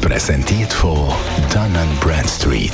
Präsentiert 0.00 0.72
von 0.72 1.08
Dun 1.52 1.72
Bradstreet. 2.00 2.72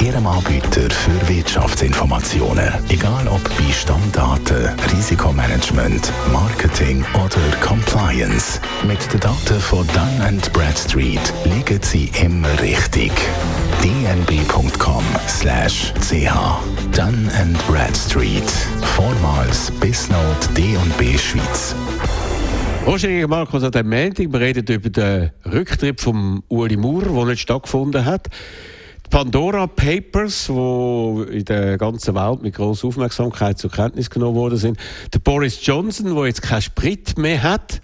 Ihrem 0.00 0.26
Anbieter 0.26 0.90
für 0.90 1.28
Wirtschaftsinformationen. 1.28 2.72
Egal 2.88 3.28
ob 3.28 3.42
bei 3.56 3.72
Stammdaten, 3.72 4.68
Risikomanagement, 4.92 6.12
Marketing 6.32 7.04
oder 7.14 7.40
Compliance. 7.60 8.60
Mit 8.86 9.12
den 9.12 9.20
Daten 9.20 9.60
von 9.60 9.86
Dun 9.88 10.40
Bradstreet 10.52 11.32
liegen 11.44 11.80
Sie 11.82 12.10
immer 12.22 12.60
richtig. 12.60 13.12
dnb.com/ch 13.82 14.72
Dun 16.92 17.30
Bradstreet. 17.68 18.50
Vormals 18.96 19.70
Bisnode 19.80 20.48
D&B 20.56 21.18
Schweiz. 21.18 21.74
Roger 22.86 23.26
Markus 23.26 23.64
an 23.64 23.72
dem 23.72 23.88
Montag, 23.88 24.32
wir 24.32 24.38
reden 24.38 24.64
über 24.64 24.88
den 24.90 25.32
Rücktritt 25.44 26.00
von 26.00 26.44
Uli 26.46 26.76
Maurer, 26.76 27.12
der 27.12 27.24
nicht 27.24 27.40
stattgefunden 27.40 28.04
hat. 28.04 28.28
Die 29.04 29.10
Pandora 29.10 29.66
Papers, 29.66 30.46
die 30.46 31.36
in 31.38 31.44
der 31.46 31.78
ganzen 31.78 32.14
Welt 32.14 32.42
mit 32.42 32.54
großer 32.54 32.86
Aufmerksamkeit 32.86 33.58
zur 33.58 33.72
Kenntnis 33.72 34.08
genommen 34.08 34.36
worden 34.36 34.56
sind. 34.56 34.78
Der 35.12 35.18
Boris 35.18 35.66
Johnson, 35.66 36.14
der 36.14 36.26
jetzt 36.26 36.42
keinen 36.42 36.62
Sprit 36.62 37.18
mehr 37.18 37.42
hat 37.42 37.80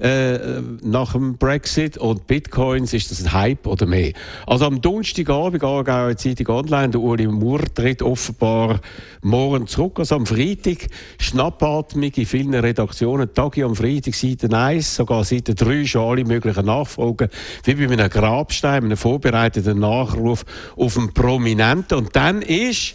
äh, 0.00 0.60
nach 0.82 1.12
dem 1.12 1.36
Brexit 1.38 1.98
und 1.98 2.26
Bitcoins, 2.26 2.92
ist 2.92 3.10
das 3.10 3.22
ein 3.22 3.32
Hype 3.32 3.66
oder 3.66 3.86
mehr? 3.86 4.12
Also 4.46 4.66
am 4.66 4.80
Donnerstagabend, 4.80 5.62
Aargauer 5.62 6.16
Zeitung 6.16 6.48
Online, 6.48 6.90
der 6.90 7.00
Uli 7.00 7.26
Maurer 7.26 7.72
tritt 7.74 8.02
offenbar 8.02 8.80
morgen 9.22 9.66
zurück, 9.66 9.98
also 9.98 10.16
am 10.16 10.26
Freitag, 10.26 10.88
schnappatmig 11.18 12.16
in 12.18 12.26
vielen 12.26 12.54
Redaktionen, 12.54 13.32
Tagi 13.34 13.64
am 13.64 13.74
Freitag, 13.74 14.14
Seite 14.14 14.54
1, 14.54 14.96
sogar 14.96 15.24
Seite 15.24 15.54
3, 15.54 15.84
schon 15.84 16.02
alle 16.02 16.24
möglichen 16.24 16.66
Nachfolgen, 16.66 17.28
wie 17.64 17.74
bei 17.74 17.92
einem 17.92 18.08
Grabstein, 18.08 18.84
einem 18.84 18.96
vorbereiteten 18.96 19.78
Nachruf 19.78 20.44
auf 20.76 20.96
einen 20.96 21.12
Prominenten. 21.12 21.98
Und 21.98 22.14
dann 22.14 22.42
ist 22.42 22.94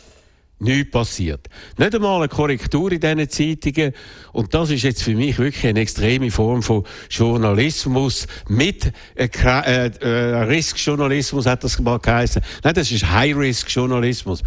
nichts 0.60 0.92
passiert. 0.92 1.48
Nicht 1.78 1.96
einmal 1.96 2.20
eine 2.20 2.30
Korrektur 2.30 2.92
in 2.92 3.00
diesen 3.00 3.30
Zeitungen. 3.30 3.94
Und 4.32 4.54
das 4.54 4.70
ist 4.70 4.84
jetzt 4.84 5.04
für 5.04 5.16
mich 5.16 5.38
wirklich 5.38 5.68
eine 5.68 5.82
extreme 5.82 6.32
Form 6.32 6.64
von 6.64 6.84
Journalismus 7.10 8.28
mit 8.48 8.92
äh, 9.16 9.28
äh, 9.28 9.92
äh, 10.02 10.44
Risk-Journalismus, 10.44 11.46
hat 11.46 11.64
das 11.64 11.80
mal 11.80 12.00
geheißen. 12.00 12.42
Nein, 12.64 12.74
das 12.74 12.92
ist 12.92 13.10
High-Risk-Journalismus. 13.10 14.44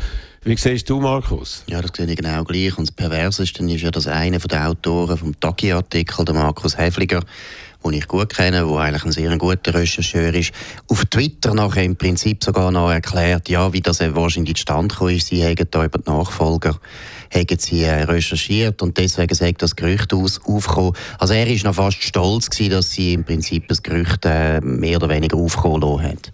Wie 0.46 0.56
siehst 0.56 0.88
du, 0.88 1.00
Markus? 1.00 1.64
Ja, 1.66 1.82
das 1.82 1.90
sehe 1.96 2.06
ich 2.06 2.16
genau 2.16 2.44
gleich. 2.44 2.78
Und 2.78 2.88
das 2.88 2.94
Perverseste 2.94 3.64
ist 3.64 3.82
ja, 3.82 3.90
dass 3.90 4.06
einer 4.06 4.38
der 4.38 4.68
Autoren 4.68 5.18
vom 5.18 5.40
Tagi-Artikel, 5.40 6.24
der 6.24 6.34
Markus 6.34 6.78
Häfliger, 6.78 7.24
den 7.90 7.98
ich 7.98 8.08
gut 8.08 8.34
kenne, 8.34 8.64
der 8.66 8.76
eigentlich 8.76 9.04
ein 9.04 9.12
sehr 9.12 9.36
guter 9.36 9.74
Rechercheur 9.74 10.34
ist, 10.34 10.52
auf 10.88 11.04
Twitter 11.06 11.54
nachher 11.54 11.84
im 11.84 11.96
Prinzip 11.96 12.42
sogar 12.42 12.70
noch 12.70 12.90
erklärt, 12.90 13.48
ja, 13.48 13.72
wie 13.72 13.80
das 13.80 14.00
wahrscheinlich 14.00 14.56
zustande 14.56 14.94
gekommen 14.94 15.16
ist. 15.16 15.28
Sie 15.28 15.44
haben 15.44 15.56
da 15.70 15.84
über 15.84 15.98
die 15.98 16.10
Nachfolger 16.10 16.78
haben 17.34 17.58
sie 17.58 17.82
äh, 17.82 18.02
recherchiert 18.02 18.82
und 18.82 18.96
deswegen 18.98 19.34
sagt 19.34 19.62
das 19.62 19.76
Gerücht 19.76 20.12
aus, 20.14 20.40
aufgekommen. 20.44 20.92
Also 21.18 21.34
er 21.34 21.46
ist 21.46 21.64
noch 21.64 21.74
fast 21.74 22.02
stolz 22.02 22.50
gewesen, 22.50 22.70
dass 22.70 22.92
sie 22.92 23.14
im 23.14 23.24
Prinzip 23.24 23.68
das 23.68 23.82
Gerücht 23.82 24.24
äh, 24.24 24.60
mehr 24.60 24.96
oder 24.96 25.08
weniger 25.08 25.36
aufkommen 25.36 25.80
lassen 25.82 26.02
hat. 26.02 26.32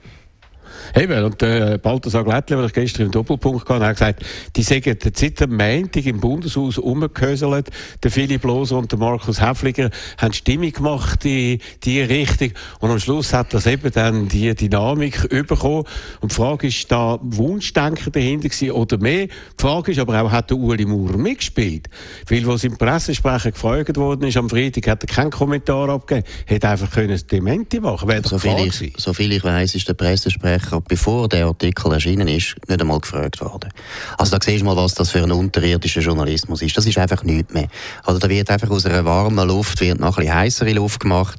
Eben, 0.94 1.24
und 1.24 1.42
äh, 1.42 1.78
Balthasar 1.82 2.22
Glättler, 2.22 2.58
der 2.58 2.66
ich 2.66 2.72
gestern 2.72 3.06
im 3.06 3.12
Doppelpunkt 3.12 3.68
hatte, 3.68 3.86
hat 3.86 3.96
gesagt, 3.96 4.24
die 4.56 4.62
sagen 4.62 4.98
seit 5.14 5.40
dem 5.40 5.56
Montag 5.56 6.04
im 6.04 6.20
Bundeshaus 6.20 6.76
umgehöselt. 6.76 7.70
Der 8.02 8.10
Philipp 8.10 8.44
Loser 8.44 8.76
und 8.76 8.92
der 8.92 8.98
Markus 8.98 9.40
Häfliger 9.40 9.90
haben 10.18 10.34
Stimmung 10.34 10.70
gemacht 10.70 11.24
in 11.24 11.60
die 11.82 12.02
Richtung. 12.02 12.50
Und 12.80 12.90
am 12.90 12.98
Schluss 12.98 13.32
hat 13.32 13.54
das 13.54 13.66
eben 13.66 13.90
dann 13.90 14.28
die 14.28 14.54
Dynamik 14.54 15.28
bekommen. 15.30 15.84
Und 16.20 16.30
die 16.30 16.34
Frage 16.34 16.66
ist, 16.66 16.92
da 16.92 17.18
Wunschdenken 17.22 18.12
dahinter 18.12 18.50
gewesen 18.50 18.72
oder 18.72 18.98
mehr? 18.98 19.28
Die 19.28 19.32
Frage 19.56 19.92
ist 19.92 19.98
aber 19.98 20.20
auch, 20.20 20.30
hat 20.30 20.50
der 20.50 20.58
Uli 20.58 20.84
Maurer 20.84 21.16
mitgespielt? 21.16 21.88
Weil, 22.28 22.46
was 22.46 22.64
im 22.64 22.76
Pressesprecher 22.76 23.52
gefragt 23.52 23.96
worden 23.96 24.24
ist 24.24 24.36
am 24.36 24.50
Freitag, 24.50 24.88
hat 24.88 25.04
er 25.04 25.06
keinen 25.06 25.30
Kommentar 25.30 25.88
abgegeben. 25.88 26.26
Hätte 26.44 26.68
einfach 26.68 26.90
können 26.90 27.20
Dementi 27.30 27.80
machen. 27.80 28.08
Wäre 28.08 28.28
so 28.28 28.38
viel, 28.38 28.58
ich, 28.58 28.92
so 28.98 29.14
viel 29.14 29.32
ich 29.32 29.42
weiß, 29.42 29.74
ist 29.74 29.88
der 29.88 29.94
Pressesprecher 29.94 30.81
bevor 30.88 31.28
der 31.28 31.46
Artikel 31.46 31.92
erschienen 31.92 32.28
ist, 32.28 32.54
nicht 32.68 32.80
einmal 32.80 33.00
gefragt 33.00 33.40
worden. 33.40 33.70
Also 34.18 34.36
da 34.36 34.44
siehst 34.44 34.62
du 34.62 34.66
mal, 34.66 34.76
was 34.76 34.94
das 34.94 35.10
für 35.10 35.22
ein 35.22 35.32
unterirdischer 35.32 36.00
Journalismus 36.00 36.62
ist. 36.62 36.76
Das 36.76 36.86
ist 36.86 36.98
einfach 36.98 37.22
nichts 37.24 37.52
mehr. 37.52 37.68
Also 38.04 38.18
da 38.18 38.28
wird 38.28 38.50
einfach 38.50 38.70
aus 38.70 38.86
einer 38.86 39.04
warmen 39.04 39.46
Luft 39.46 39.80
wird 39.80 40.00
noch 40.00 40.16
ein 40.18 40.24
bisschen 40.24 40.34
heissere 40.34 40.72
Luft 40.72 41.00
gemacht. 41.00 41.38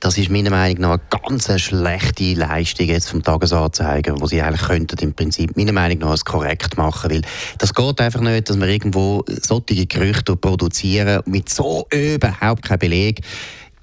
Das 0.00 0.16
ist 0.16 0.30
meiner 0.30 0.50
Meinung 0.50 0.80
nach 0.82 0.90
eine 0.90 1.22
ganz 1.28 1.60
schlechte 1.60 2.34
Leistung 2.34 2.86
jetzt 2.86 3.10
vom 3.10 3.22
Tagesanzeiger, 3.22 4.20
wo 4.20 4.26
sie 4.26 4.40
eigentlich 4.40 4.62
könnten 4.62 4.98
im 5.00 5.12
Prinzip 5.12 5.56
meiner 5.56 5.72
Meinung 5.72 5.98
nach 5.98 6.24
korrekt 6.24 6.76
machen, 6.76 7.10
weil 7.10 7.22
das 7.58 7.74
geht 7.74 8.00
einfach 8.00 8.20
nicht, 8.20 8.48
dass 8.48 8.56
man 8.56 8.68
irgendwo 8.68 9.24
solche 9.26 9.86
Gerüchte 9.86 10.36
produzieren 10.36 11.22
mit 11.26 11.48
so 11.48 11.86
überhaupt 11.90 12.62
kein 12.62 12.78
Beleg. 12.78 13.22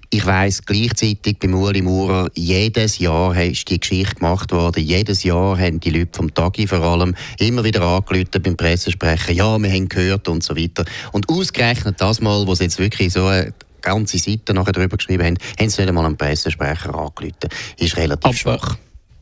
Ich 0.09 0.25
weiss 0.25 0.63
gleichzeitig 0.65 1.39
bei 1.39 1.49
Uli 1.49 1.81
Maurer, 1.81 2.29
jedes 2.35 2.99
Jahr 2.99 3.35
ist 3.41 3.69
die 3.69 3.79
Geschichte 3.79 4.15
gemacht 4.15 4.51
worden. 4.51 4.83
Jedes 4.83 5.23
Jahr 5.23 5.57
haben 5.57 5.79
die 5.79 5.89
Leute 5.89 6.11
vom 6.13 6.33
Tagi 6.33 6.67
vor 6.67 6.81
allem 6.81 7.15
immer 7.39 7.63
wieder 7.63 7.81
angerufen 7.81 8.41
beim 8.41 8.55
Pressesprecher. 8.55 9.31
Ja, 9.31 9.57
wir 9.57 9.71
haben 9.71 9.89
gehört 9.89 10.27
und 10.27 10.43
so 10.43 10.55
weiter. 10.55 10.85
Und 11.11 11.27
ausgerechnet 11.29 11.99
das 11.99 12.21
Mal, 12.21 12.45
wo 12.45 12.55
sie 12.55 12.65
jetzt 12.65 12.79
wirklich 12.79 13.13
so 13.13 13.25
eine 13.25 13.53
ganze 13.81 14.17
Seite 14.17 14.53
nachher 14.53 14.73
darüber 14.73 14.97
geschrieben 14.97 15.23
haben, 15.23 15.37
haben 15.59 15.69
sie 15.69 15.81
nicht 15.81 15.89
einmal 15.89 16.05
einen 16.05 16.17
Pressesprecher 16.17 16.93
angerufen. 16.93 17.49
Ist 17.77 17.97
relativ 17.97 18.25
aber, 18.25 18.33
schwach. 18.33 18.77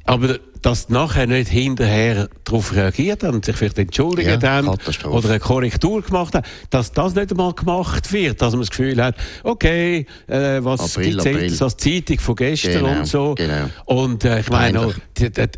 Aber 0.06 0.40
dass 0.64 0.90
nachher 0.90 1.28
nicht 1.28 1.50
hinterher 1.50 2.30
darauf 2.46 2.74
reagiert 2.74 3.24
haben 3.24 3.36
und 3.36 3.46
sich 3.46 3.56
vielleicht 3.56 3.78
entschuldigt 3.78 4.42
ja, 4.42 4.50
haben 4.50 4.70
oder 4.70 5.30
eine 5.30 5.40
Korrektur 5.40 6.02
gemacht 6.02 6.34
haben, 6.34 6.48
dass 6.70 6.92
das 6.94 7.14
nicht 7.16 7.32
einmal 7.32 7.54
gemacht 7.54 8.12
wird, 8.12 8.42
dass 8.42 8.54
man 8.54 8.62
das 8.62 8.70
Gefühl 8.70 9.04
hat, 9.04 9.16
okay, 9.44 10.06
äh, 10.28 10.64
was 10.64 10.96
April, 10.96 11.18
gibt 11.18 11.52
es 11.52 11.62
als 11.62 11.76
Zeitung 11.78 12.18
von 12.20 12.36
gestern 12.36 12.74
genau, 12.74 13.00
und 13.00 13.06
so. 13.06 13.36
Genau. 13.36 13.70
Und 13.86 14.24
äh, 14.24 14.40
ich 14.40 14.50
meine, 14.50 14.94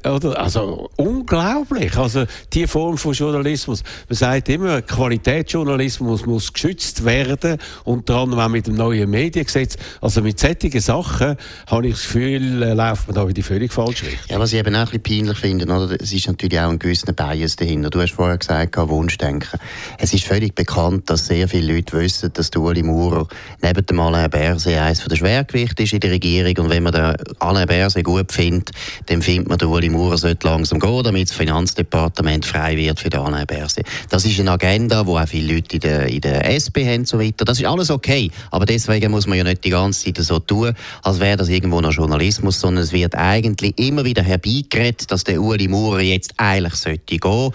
oder, 0.10 0.40
also 0.40 0.90
unglaublich, 0.96 1.96
also 1.98 2.26
die 2.52 2.66
Form 2.66 2.98
von 2.98 3.14
Journalismus. 3.14 3.84
Man 4.10 4.16
sagt 4.16 4.50
immer, 4.50 4.82
Qualitätsjournalismus 4.82 6.26
muss 6.26 6.52
geschützt 6.52 7.06
werden, 7.06 7.60
unter 7.84 8.16
anderem 8.16 8.44
auch 8.44 8.50
mit 8.50 8.66
dem 8.66 8.76
neuen 8.76 9.10
Mediengesetz. 9.10 9.78
Also 10.02 10.22
mit 10.22 10.40
solchen 10.40 10.80
Sachen 10.80 11.36
habe 11.68 11.88
ich 11.88 11.94
das 11.94 12.04
Gefühl, 12.04 12.64
äh, 12.64 12.74
läuft 12.74 13.08
man 13.08 13.16
da 13.16 13.28
wieder 13.28 13.44
völlig 13.44 13.72
falsch. 13.72 14.04
Ja, 14.30 14.40
was 14.40 14.52
ich 14.52 14.60
eben 14.60 14.76
auch 14.76 14.95
bisschen 15.00 15.26
peinlich 15.26 15.38
finden, 15.38 15.72
oder? 15.72 15.96
es 16.00 16.12
ist 16.12 16.28
natürlich 16.28 16.60
auch 16.60 16.70
ein 16.70 16.80
gewisser 16.80 17.14
Bias 17.14 17.56
dahinter. 17.56 17.90
Du 17.90 18.02
hast 18.02 18.14
vorher 18.14 18.38
gesagt, 18.38 18.76
Wunschdenken. 18.78 19.60
Es 19.98 20.14
ist 20.14 20.26
völlig 20.26 20.56
bekannt, 20.56 21.10
dass 21.10 21.28
sehr 21.28 21.48
viele 21.48 21.74
Leute 21.74 21.98
wissen, 22.00 22.32
dass 22.34 22.50
Uli 22.56 22.84
Maurer 22.84 23.28
neben 23.62 23.86
dem 23.86 24.00
Alain 24.00 24.30
Berset 24.30 24.78
eines 24.78 25.04
der 25.04 25.16
Schwergewichte 25.16 25.84
ist 25.84 25.94
in 25.94 26.00
der 26.00 26.12
Regierung. 26.12 26.66
Und 26.66 26.70
wenn 26.70 26.84
man 26.84 26.94
den 26.94 27.16
Alain 27.40 27.68
Berset 27.68 28.04
gut 28.04 28.32
findet, 28.32 28.72
dann 29.08 29.22
findet 29.22 29.50
man, 29.50 29.58
der 29.58 29.70
Uli 29.70 29.90
Maurer 29.90 30.18
sollte 30.18 30.48
langsam 30.48 30.80
gehen, 30.80 31.04
damit 31.04 31.30
das 31.30 31.36
Finanzdepartement 31.36 32.46
frei 32.46 32.78
wird 32.78 33.00
für 33.00 33.10
den 33.10 33.20
Alain 33.20 33.46
Berset. 33.46 33.86
Das 34.10 34.26
ist 34.26 34.40
eine 34.40 34.52
Agenda, 34.52 35.04
die 35.04 35.10
auch 35.10 35.28
viele 35.28 35.56
Leute 35.56 35.76
in 35.76 35.82
der, 35.82 36.08
in 36.08 36.22
der 36.22 36.50
SP 36.50 36.86
haben 36.86 37.00
und 37.00 37.08
so 37.08 37.20
weiter. 37.20 37.46
Das 37.46 37.60
ist 37.60 37.66
alles 37.66 37.90
okay. 37.90 38.32
Aber 38.52 38.66
deswegen 38.66 39.12
muss 39.12 39.28
man 39.28 39.38
ja 39.38 39.44
nicht 39.44 39.64
die 39.64 39.70
ganze 39.70 40.06
Zeit 40.06 40.24
so 40.24 40.40
tun, 40.40 40.74
als 41.04 41.20
wäre 41.20 41.38
das 41.38 41.50
irgendwo 41.50 41.82
noch 41.82 41.92
Journalismus, 41.92 42.60
sondern 42.60 42.84
es 42.84 42.92
wird 42.92 43.16
eigentlich 43.16 43.78
immer 43.78 44.06
wieder 44.06 44.24
herbeigeredet 44.24 44.85
geredet, 44.86 45.12
dass 45.12 45.24
der 45.24 45.42
Uli 45.42 45.68
Maurer 45.68 46.02
jetzt 46.02 46.34
eigentlich 46.38 46.76
sollte 46.76 47.18
gehen. 47.18 47.52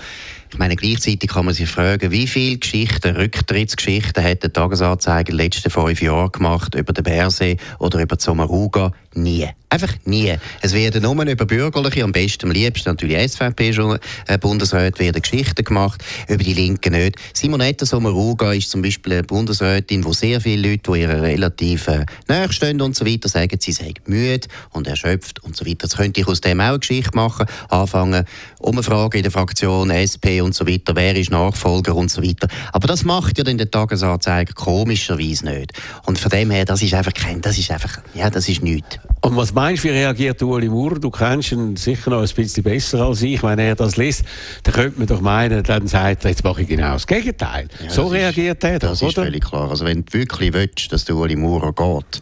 Ich 0.53 0.59
meine, 0.59 0.75
gleichzeitig 0.75 1.31
kann 1.31 1.44
man 1.44 1.55
sich 1.55 1.69
fragen, 1.69 2.11
wie 2.11 2.27
viele 2.27 2.59
Geschichten, 2.59 3.15
Rücktrittsgeschichten 3.17 4.25
hat 4.25 4.43
der 4.43 4.53
Tagesanzeiger 4.53 5.31
in 5.31 5.37
den 5.37 5.44
letzten 5.44 5.71
fünf 5.71 6.03
Jahren 6.03 6.32
gemacht 6.32 6.75
über 6.75 6.93
den 6.93 7.05
Bärsee 7.05 7.56
oder 7.79 8.00
über 8.00 8.17
die 8.17 8.25
Sommaruga? 8.25 8.93
Nie. 9.15 9.49
Einfach 9.73 9.95
nie. 10.05 10.37
Es 10.62 10.73
werden 10.73 11.03
nur 11.03 11.25
über 11.25 11.47
Bürgerliche, 11.47 12.03
am 12.03 12.11
besten, 12.11 12.47
am 12.47 12.53
liebsten 12.53 12.89
natürlich 12.89 13.33
SVP-Bundesräte, 13.33 14.99
werden 14.99 15.23
Geschichten 15.23 15.65
gemacht, 15.65 16.03
über 16.27 16.43
die 16.43 16.55
Linken 16.55 16.93
nicht. 16.93 17.17
Simonetta 17.33 17.87
Sommaruga 17.87 18.53
ist 18.53 18.71
zum 18.71 18.83
Beispiel 18.83 19.15
eine 19.15 19.23
Bundesrätin, 19.23 20.05
wo 20.05 20.12
sehr 20.12 20.41
viele 20.41 20.71
Leute, 20.71 20.93
die 20.93 21.01
ihr 21.01 21.23
relativ 21.23 21.89
äh, 21.89 22.05
stehen 22.51 22.81
und 22.81 22.97
so 22.97 23.07
weiter, 23.07 23.29
sagen, 23.29 23.59
sie 23.61 23.71
sei 23.71 23.95
müde 24.07 24.49
und 24.71 24.89
erschöpft 24.89 25.43
und 25.45 25.57
so 25.57 25.65
weiter. 25.65 25.85
Jetzt 25.85 25.97
könnte 25.97 26.21
ich 26.21 26.27
aus 26.27 26.41
dem 26.41 26.61
auch 26.61 26.71
eine 26.71 26.79
Geschichte 26.81 27.15
machen, 27.15 27.47
anfangen, 27.69 28.25
Umfrage 28.59 29.19
in 29.19 29.23
der 29.23 29.33
Fraktion 29.33 29.91
SP 29.95 30.41
und 30.41 30.55
so 30.55 30.67
weiter, 30.67 30.97
wer 30.97 31.15
ist 31.15 31.31
Nachfolger 31.31 31.95
und 31.95 32.11
so 32.11 32.23
weiter. 32.25 32.49
Aber 32.73 32.89
das 32.89 33.05
macht 33.05 33.39
ja 33.39 33.45
dann 33.45 33.59
der 33.59 33.71
Tagesanzeiger 33.71 34.53
komischerweise 34.55 35.45
nicht. 35.45 35.73
Und 36.07 36.19
von 36.19 36.31
dem 36.31 36.51
her, 36.51 36.65
das 36.65 36.83
ist 36.83 36.95
einfach 36.95 37.15
kein, 37.15 37.41
das 37.41 37.57
ist 37.57 37.71
einfach, 37.71 37.99
ja, 38.15 38.31
das 38.31 38.49
ist 38.49 38.62
nichts. 38.62 39.00
Und 39.23 39.37
was 39.37 39.52
meinst 39.52 39.85
du, 39.85 39.88
wie 39.88 39.93
reagiert 39.93 40.43
Uli 40.43 40.69
Maurer? 40.69 40.99
Du 40.99 41.11
kennst 41.11 41.52
ihn 41.52 41.76
sicher 41.76 42.11
noch 42.11 42.23
ein 42.23 42.29
bisschen 42.35 42.64
besser 42.64 43.02
als 43.02 43.20
ich. 43.20 43.43
Wenn 43.43 43.58
er 43.58 43.75
das 43.75 43.97
liest, 43.97 44.25
dann 44.62 44.75
könnte 44.75 44.99
man 44.99 45.08
doch 45.08 45.20
meinen, 45.20 45.62
dann 45.62 45.87
sagt 45.87 46.25
er, 46.25 46.31
jetzt 46.31 46.43
mache 46.43 46.62
ich 46.62 46.69
genau 46.69 46.94
das 46.94 47.06
Gegenteil. 47.06 47.69
Ja, 47.82 47.91
so 47.91 48.06
reagiert 48.06 48.64
ist, 48.64 48.70
er 48.70 48.79
doch, 48.79 48.88
Das 48.91 49.02
ist 49.02 49.14
völlig 49.14 49.44
klar. 49.44 49.70
Also 49.70 49.85
wenn 49.85 50.05
du 50.05 50.12
wirklich 50.14 50.55
willst, 50.55 50.93
dass 50.93 51.05
der 51.05 51.17
Uli 51.17 51.37
Maurer 51.37 51.73
geht, 51.73 52.20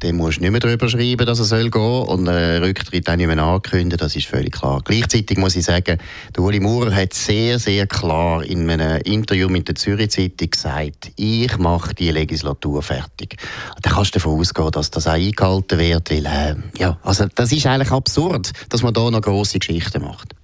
dann 0.00 0.16
musst 0.16 0.38
du 0.38 0.42
nicht 0.42 0.50
mehr 0.50 0.60
darüber 0.60 0.88
schreiben, 0.88 1.26
dass 1.26 1.38
er 1.38 1.44
soll 1.44 1.70
gehen 1.70 2.02
und 2.02 2.28
einen 2.28 2.62
Rücktritt 2.62 3.08
auch 3.08 3.16
nicht 3.16 3.26
mehr 3.26 3.38
ankündigen, 3.38 3.98
das 3.98 4.16
ist 4.16 4.26
völlig 4.26 4.52
klar. 4.52 4.80
Gleichzeitig 4.84 5.38
muss 5.38 5.56
ich 5.56 5.64
sagen, 5.64 5.98
der 6.34 6.42
Uli 6.42 6.60
Maurer 6.60 6.94
hat 6.94 7.14
sehr, 7.14 7.58
sehr 7.58 7.86
klar 7.86 8.44
in 8.44 8.68
einem 8.68 9.00
Interview 9.02 9.48
mit 9.48 9.68
der 9.68 9.74
Zürich 9.74 10.10
Zeitung 10.10 10.50
gesagt, 10.50 11.12
ich 11.16 11.56
mache 11.58 11.94
die 11.94 12.10
Legislatur 12.10 12.82
fertig. 12.82 13.36
Da 13.82 13.90
kannst 13.90 14.14
du 14.14 14.18
davon 14.18 14.40
ausgehen, 14.40 14.70
dass 14.70 14.90
das 14.90 15.06
auch 15.06 15.12
eingehalten 15.12 15.78
wird, 15.78 16.10
weil, 16.10 16.26
äh, 16.26 16.54
ja, 16.78 16.98
also 17.02 17.26
das 17.34 17.52
ist 17.52 17.66
eigentlich 17.66 17.90
absurd, 17.90 18.52
dass 18.68 18.82
man 18.82 18.94
da 18.94 19.10
noch 19.10 19.22
grosse 19.22 19.58
Geschichten 19.58 20.02
macht. 20.02 20.34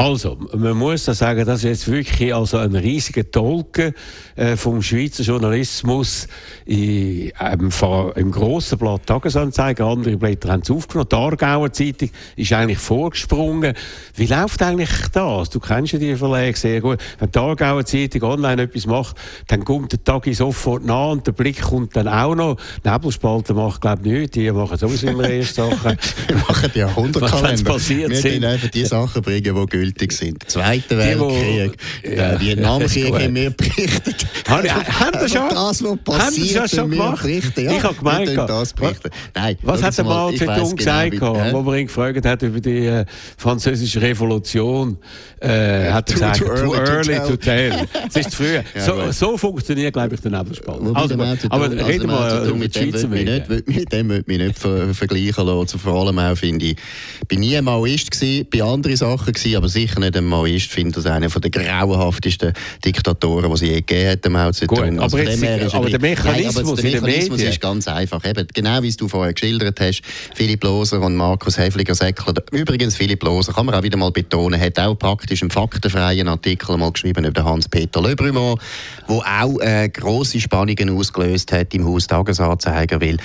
Also, 0.00 0.38
man 0.56 0.78
muss 0.78 1.04
da 1.04 1.12
sagen, 1.12 1.44
das 1.44 1.58
ist 1.58 1.64
jetzt 1.64 1.88
wirklich 1.88 2.34
also 2.34 2.56
ein 2.56 2.74
riesiger 2.74 3.30
Tolken 3.30 3.92
äh, 4.34 4.56
vom 4.56 4.80
Schweizer 4.80 5.22
Journalismus 5.22 6.26
in, 6.64 7.30
ähm, 7.38 7.70
im 8.16 8.30
grossen 8.30 8.78
Blatt 8.78 9.04
Tagesanzeiger. 9.04 9.84
Andere 9.84 10.16
Blätter 10.16 10.52
haben 10.52 10.62
es 10.62 10.70
aufgenommen. 10.70 11.10
Die 11.12 11.16
Aargauer 11.16 11.70
Zeitung 11.74 12.08
ist 12.34 12.50
eigentlich 12.50 12.78
vorgesprungen. 12.78 13.74
Wie 14.14 14.24
läuft 14.24 14.62
eigentlich 14.62 14.88
das? 15.12 15.50
Du 15.50 15.60
kennst 15.60 15.92
ja 15.92 15.98
die 15.98 16.16
Verlage 16.16 16.56
sehr 16.56 16.80
gut. 16.80 16.96
Wenn 17.18 17.30
die 17.30 17.38
Aargauer 17.38 17.84
Zeitung 17.84 18.22
online 18.22 18.62
etwas 18.62 18.86
macht, 18.86 19.18
dann 19.48 19.66
kommt 19.66 19.92
der 19.92 20.02
Tag 20.02 20.26
sofort 20.32 20.82
nach 20.82 21.10
und 21.10 21.26
der 21.26 21.32
Blick 21.32 21.60
kommt 21.60 21.94
dann 21.94 22.08
auch 22.08 22.34
noch. 22.34 22.56
Nebelspalter 22.84 23.52
macht, 23.52 23.82
glaube 23.82 24.00
ich, 24.04 24.12
nichts. 24.12 24.30
Die 24.30 24.50
machen 24.50 24.78
sowieso 24.78 25.08
immer 25.08 25.28
erst 25.28 25.56
Sachen. 25.56 25.98
Wir 26.26 26.36
machen 26.36 26.70
ja 26.72 26.86
100 26.86 27.30
Kalender. 27.30 27.74
Wir 27.78 28.16
sind. 28.16 28.44
einfach 28.46 28.68
die 28.68 28.86
Sachen 28.86 29.20
bringen, 29.20 29.54
die 29.54 29.66
gültig 29.66 29.89
sind. 30.10 30.48
Zweiter 30.48 30.98
Weltkrieg, 30.98 31.76
ja, 32.04 32.32
äh, 32.32 32.40
Vietnamkrieg 32.40 33.14
haben 33.14 33.34
wir 33.34 33.50
berichtet. 33.50 34.26
Haben, 34.48 34.68
haben 34.68 35.28
schon? 35.28 35.48
Das, 35.50 35.82
was 35.84 35.96
passiert, 35.98 36.60
haben 36.60 36.68
schon 36.68 36.90
gemacht? 36.90 37.22
Berichten. 37.22 37.64
Ja, 37.64 37.72
ich 37.72 37.82
habe 37.82 37.94
gemeint, 37.94 38.36
das 38.36 38.72
berichten. 38.72 39.10
Nein, 39.34 39.56
was 39.62 39.82
hat 39.82 39.96
der 39.96 40.04
Mao 40.04 40.32
Zedong 40.32 40.74
gesagt, 40.74 41.12
genau, 41.12 41.52
wo 41.52 41.62
man 41.62 41.78
ihn 41.78 41.86
gefragt 41.86 42.24
hat 42.26 42.42
über 42.42 42.60
die 42.60 42.86
äh, 42.86 43.04
französische 43.36 44.00
Revolution? 44.02 44.98
Äh, 45.40 45.90
hat 45.90 46.10
er 46.10 46.14
gesagt, 46.14 46.38
too, 46.38 46.46
too 46.46 46.74
early, 46.74 47.18
to, 47.18 47.36
tell. 47.36 47.86
Es 48.08 48.16
ist 48.16 48.30
zu 48.32 48.36
früh. 48.38 48.58
so, 48.80 49.10
so, 49.10 49.36
funktioniert, 49.38 49.92
glaube 49.92 50.14
ich, 50.14 50.20
der 50.20 50.30
Nebelspalt. 50.32 50.80
Also, 50.94 51.14
aber 51.14 51.64
also, 51.64 51.86
reden 51.86 52.08
wir 52.08 52.42
über 52.44 52.68
die 52.68 52.78
Schweizer 52.78 53.08
Medien. 53.08 53.44
Mit 53.66 53.92
dem 53.92 54.08
würde 54.08 54.20
ich 54.20 54.26
mich 54.26 54.38
nicht 54.38 54.58
vergleichen 54.58 55.46
lassen. 55.46 55.78
Vor 55.78 55.94
allem 55.94 56.18
auch, 56.18 56.36
finde 56.36 56.66
ich, 56.66 56.72
ich 56.72 57.36
war 57.36 57.38
nie 57.38 57.56
ein 57.56 57.64
Maoist, 57.64 58.10
bei 58.50 58.62
anderen 58.62 58.96
Sachen, 58.96 59.34
aber 59.56 59.68
sicher 59.70 60.00
nicht 60.00 60.16
ein 60.16 60.24
Maoist. 60.24 60.66
Ich 60.66 60.68
finde 60.68 60.92
das 60.92 61.06
einer 61.06 61.28
der 61.28 61.50
grauenhaftesten 61.50 62.52
Diktatoren, 62.84 63.50
die 63.50 63.56
sie 63.56 63.66
je 63.66 63.76
gegeben 63.76 64.10
hat, 64.10 64.28
Mao 64.30 64.52
Zedong. 64.52 65.00
Also 65.00 65.16
aber, 65.16 65.30
jetzt, 65.30 65.74
aber 65.74 65.90
der 65.90 66.00
Mechanismus, 66.00 66.82
nein, 66.82 66.92
der 66.92 67.02
Mechanismus 67.02 67.42
ist 67.42 67.60
ganz 67.60 67.88
einfach. 67.88 68.24
Eben, 68.24 68.46
genau 68.52 68.82
wie 68.82 68.90
du 68.92 69.08
vorher 69.08 69.32
geschildert 69.32 69.80
hast, 69.80 70.02
Philipp 70.34 70.62
Loser 70.64 71.00
und 71.00 71.16
Markus 71.16 71.58
Häfliger-Säckler. 71.58 72.34
Übrigens, 72.52 72.96
Philipp 72.96 73.22
Loser, 73.22 73.52
kann 73.52 73.66
man 73.66 73.74
auch 73.74 73.82
wieder 73.82 73.96
mal 73.96 74.10
betonen, 74.10 74.60
hat 74.60 74.78
auch 74.78 74.94
praktisch 74.94 75.42
einen 75.42 75.50
faktenfreien 75.50 76.28
Artikel 76.28 76.76
mal 76.76 76.92
geschrieben 76.92 77.24
über 77.24 77.44
Hans-Peter 77.44 78.00
Le 78.02 78.16
Brumont, 78.16 78.60
der 79.08 79.16
auch 79.16 79.60
äh, 79.60 79.88
grosse 79.88 80.40
Spannungen 80.40 80.90
ausgelöst 80.90 81.52
hat 81.52 81.74
im 81.74 81.86
Haus 81.86 82.06
Tagesanzeiger, 82.06 83.00
weil 83.00 83.18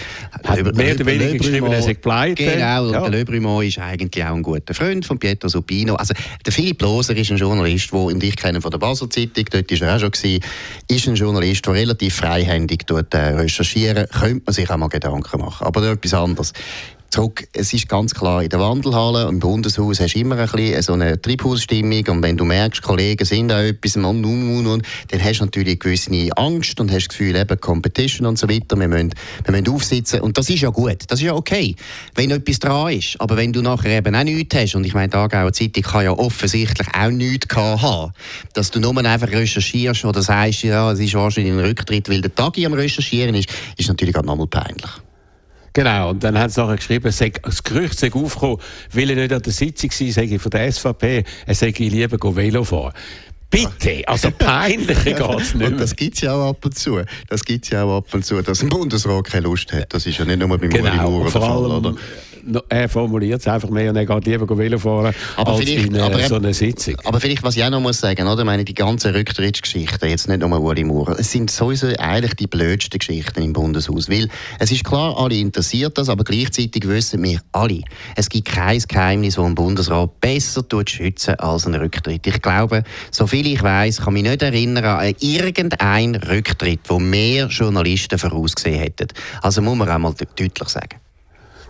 hat 0.44 0.59
über, 0.59 0.74
mehr 0.74 0.95
oder 0.95 1.06
weniger 1.06 1.38
geschrieben, 1.38 1.71
er 1.71 1.81
sei 1.81 1.94
pleite. 1.94 2.44
Genau, 2.44 2.91
ja. 2.91 3.01
der 3.01 3.09
Le 3.09 3.25
Brumont 3.25 3.65
ist 3.65 3.80
eigentlich 3.80 4.24
auch 4.24 4.36
ein 4.36 4.44
guter 4.44 4.74
Freund 4.74 5.06
von 5.06 5.18
Pietro 5.18 5.50
Supino. 5.50 5.95
Also, 5.95 6.13
der 6.45 6.53
Philipp 6.53 6.81
Loser 6.81 7.15
ist 7.15 7.31
ein 7.31 7.37
Journalist, 7.37 7.91
der, 7.91 7.99
und 7.99 8.23
ich 8.23 8.35
kenne 8.35 8.61
von 8.61 8.71
der 8.71 8.77
Basel 8.77 9.09
Zeitung, 9.09 9.45
dort 9.51 9.71
war 9.71 9.87
er 9.87 9.95
auch 9.95 9.99
schon, 9.99 10.11
gewesen, 10.11 10.43
ist 10.87 11.07
ein 11.07 11.15
Journalist, 11.15 11.65
der 11.65 11.73
relativ 11.73 12.15
freihändig 12.15 12.87
tut, 12.87 13.13
äh, 13.13 13.17
recherchieren, 13.17 14.07
könnte 14.09 14.43
man 14.45 14.53
sich 14.53 14.69
auch 14.69 14.77
mal 14.77 14.89
Gedanken 14.89 15.41
machen. 15.41 15.65
Aber 15.65 15.91
etwas 15.91 16.13
anderes 16.13 16.53
zurück. 17.09 17.47
Es 17.53 17.73
ist 17.73 17.87
ganz 17.87 18.13
klar, 18.13 18.43
in 18.43 18.49
der 18.49 18.59
Wandelhalle, 18.59 19.27
im 19.27 19.39
Bundeshaus 19.39 19.99
hast 19.99 20.15
du 20.15 20.19
immer 20.19 20.37
ein 20.37 20.49
bisschen 20.49 20.81
so 20.81 20.93
eine 20.93 21.21
Treibhausstimmung 21.21 22.05
und 22.07 22.23
wenn 22.23 22.37
du 22.37 22.45
merkst, 22.45 22.81
Kollegen 22.81 23.25
sind 23.25 23.51
auch 23.51 23.59
etwas 23.59 23.95
und, 23.95 24.05
und, 24.05 24.25
und, 24.25 24.67
und 24.67 24.85
dann 25.09 25.23
hast 25.23 25.39
du 25.39 25.45
natürlich 25.45 25.79
gewisse 25.79 26.11
Angst 26.35 26.79
und 26.79 26.91
hast 26.91 27.07
das 27.07 27.09
Gefühl, 27.09 27.35
eben 27.35 27.59
Competition 27.59 28.27
und 28.27 28.37
so 28.37 28.49
weiter, 28.49 28.77
wir 28.77 28.87
müssen, 28.87 29.13
wir 29.43 29.51
müssen 29.51 29.73
aufsitzen. 29.73 30.21
Und 30.21 30.37
das 30.37 30.49
ist 30.49 30.61
ja 30.61 30.69
gut, 30.69 31.03
das 31.07 31.19
ist 31.19 31.25
ja 31.25 31.33
okay, 31.33 31.75
wenn 32.15 32.31
etwas 32.31 32.59
dran 32.59 32.93
ist, 32.93 33.19
aber 33.19 33.37
wenn 33.37 33.53
du 33.53 33.61
nachher 33.61 33.97
eben 33.97 34.15
auch 34.15 34.23
nichts 34.23 34.55
hast 34.55 34.75
und 34.75 34.85
ich 34.85 34.93
meine, 34.93 35.09
die 35.09 35.17
Aargauer 35.17 35.53
Zeitung 35.53 35.83
kann 35.83 36.03
ja 36.03 36.11
offensichtlich 36.11 36.87
auch 36.93 37.09
nichts 37.09 37.55
haben, 37.55 38.13
dass 38.53 38.71
du 38.71 38.79
nur 38.79 38.95
einfach 38.97 39.31
recherchierst 39.31 40.05
oder 40.05 40.21
sagst, 40.21 40.63
ja, 40.63 40.91
es 40.91 40.99
ist 40.99 41.13
wahrscheinlich 41.13 41.53
ein 41.53 41.59
Rücktritt, 41.59 42.09
weil 42.09 42.21
der 42.21 42.33
Tagi 42.33 42.65
am 42.65 42.73
Recherchieren 42.73 43.35
ist, 43.35 43.49
ist 43.77 43.87
natürlich 43.87 44.15
auch 44.15 44.23
nochmal 44.23 44.47
peinlich. 44.47 45.04
Genau, 45.75 46.12
und 46.12 46.24
dann 46.24 46.39
hat 46.39 46.51
es 46.51 46.57
nachher 46.57 46.77
geschrieben, 46.77 47.04
das 47.44 47.63
Gerücht 47.63 48.00
sei 48.00 48.10
aufgekommen, 48.13 48.60
weil 48.94 49.10
er 49.10 49.18
nicht 49.18 49.33
an 49.33 49.42
der 49.42 49.51
Sitzung 49.51 49.92
war, 49.92 50.12
sage 50.13 50.36
ich 50.36 50.42
von 50.42 50.50
der 50.50 50.72
SVP, 50.72 51.25
er 51.45 51.54
sei 51.54 51.74
lieber 51.77 52.36
Velo 52.36 52.63
fahren. 52.63 52.94
Bitte, 53.50 54.07
also 54.07 54.31
peinlicher 54.31 55.04
geht 55.04 55.42
es 55.42 55.54
nicht. 55.54 55.68
Und 55.68 55.80
das 55.81 55.94
gibt 55.94 56.16
es 56.16 56.22
ja 56.22 56.33
auch 56.33 56.51
ab 56.51 56.63
und 56.63 56.77
zu. 56.77 57.01
Das 57.27 57.44
gibt 57.44 57.69
ja 57.69 57.83
auch 57.83 57.98
ab 57.98 58.13
und 58.13 58.25
zu, 58.25 58.42
dass 58.42 58.63
ein 58.63 58.69
Bundesrat 58.69 59.25
keine 59.25 59.48
Lust 59.48 59.74
hat. 59.74 59.94
Das 59.94 60.06
ist 60.06 60.18
ja 60.18 60.24
nicht 60.24 60.39
nur 60.39 60.57
beim 60.57 60.69
genau, 60.69 60.88
Uri 60.88 60.95
Maurer 60.95 61.31
der 61.31 61.42
Fall, 61.42 61.66
oder? 61.66 61.95
Er 62.69 62.89
formuliert 62.89 63.42
es 63.42 63.47
einfach 63.47 63.69
mehr 63.69 63.89
und 63.89 63.95
er 63.95 64.06
geht 64.06 64.25
lieber 64.25 64.57
Velo 64.57 64.77
fahren 64.77 65.13
aber 65.36 65.53
als 65.53 65.62
in 65.62 66.00
aber 66.00 66.19
so 66.19 66.36
einer 66.36 66.53
Sitzung. 66.53 66.95
Aber 67.03 67.19
vielleicht, 67.19 67.44
was 67.44 67.57
ich 67.57 67.63
auch 67.63 67.69
noch 67.69 67.80
muss 67.80 68.00
sagen, 68.00 68.27
oder? 68.27 68.39
Ich 68.39 68.45
meine, 68.45 68.65
die 68.65 68.74
ganzen 68.74 69.13
Rücktrittsgeschichten, 69.13 70.09
jetzt 70.09 70.27
nicht 70.27 70.39
nur 70.39 70.59
Uli 70.59 70.83
Maurer, 70.83 71.19
es 71.19 71.31
sind 71.31 71.50
sowieso 71.50 71.88
eigentlich 71.97 72.36
die 72.36 72.47
blödsten 72.47 73.00
Geschichten 73.00 73.42
im 73.42 73.53
Bundeshaus, 73.53 74.09
weil 74.09 74.30
es 74.59 74.71
ist 74.71 74.83
klar, 74.83 75.18
alle 75.18 75.36
interessiert 75.36 75.97
das, 75.97 76.09
aber 76.09 76.24
gleichzeitig 76.24 76.88
wissen 76.88 77.24
wir 77.24 77.39
alle, 77.51 77.81
es 78.15 78.30
gibt 78.30 78.48
kein 78.48 78.80
Geheimnis, 78.80 79.36
das 79.36 79.45
ein 79.45 79.56
Bundesrat 79.56 80.19
besser 80.19 80.68
tut 80.68 80.89
schützen 80.89 81.36
als 81.36 81.65
ein 81.65 81.75
Rücktritt. 81.75 82.25
Ich 82.27 82.41
glaube, 82.41 82.83
soviel 83.12 83.48
ich 83.48 83.63
weiß, 83.63 84.01
kann 84.01 84.13
mich 84.13 84.24
nicht 84.24 84.41
erinnern 84.41 84.86
an 84.86 85.13
irgendeinen 85.19 86.15
Rücktritt, 86.15 86.81
wo 86.88 87.00
mehr 87.00 87.48
Journalisten 87.48 88.18
vorausgesehen 88.18 88.80
hätten. 88.80 89.07
Also 89.41 89.62
muss 89.62 89.77
man 89.77 89.89
auch 89.89 89.98
mal 89.98 90.13
deutlich 90.13 90.69
sagen. 90.69 91.04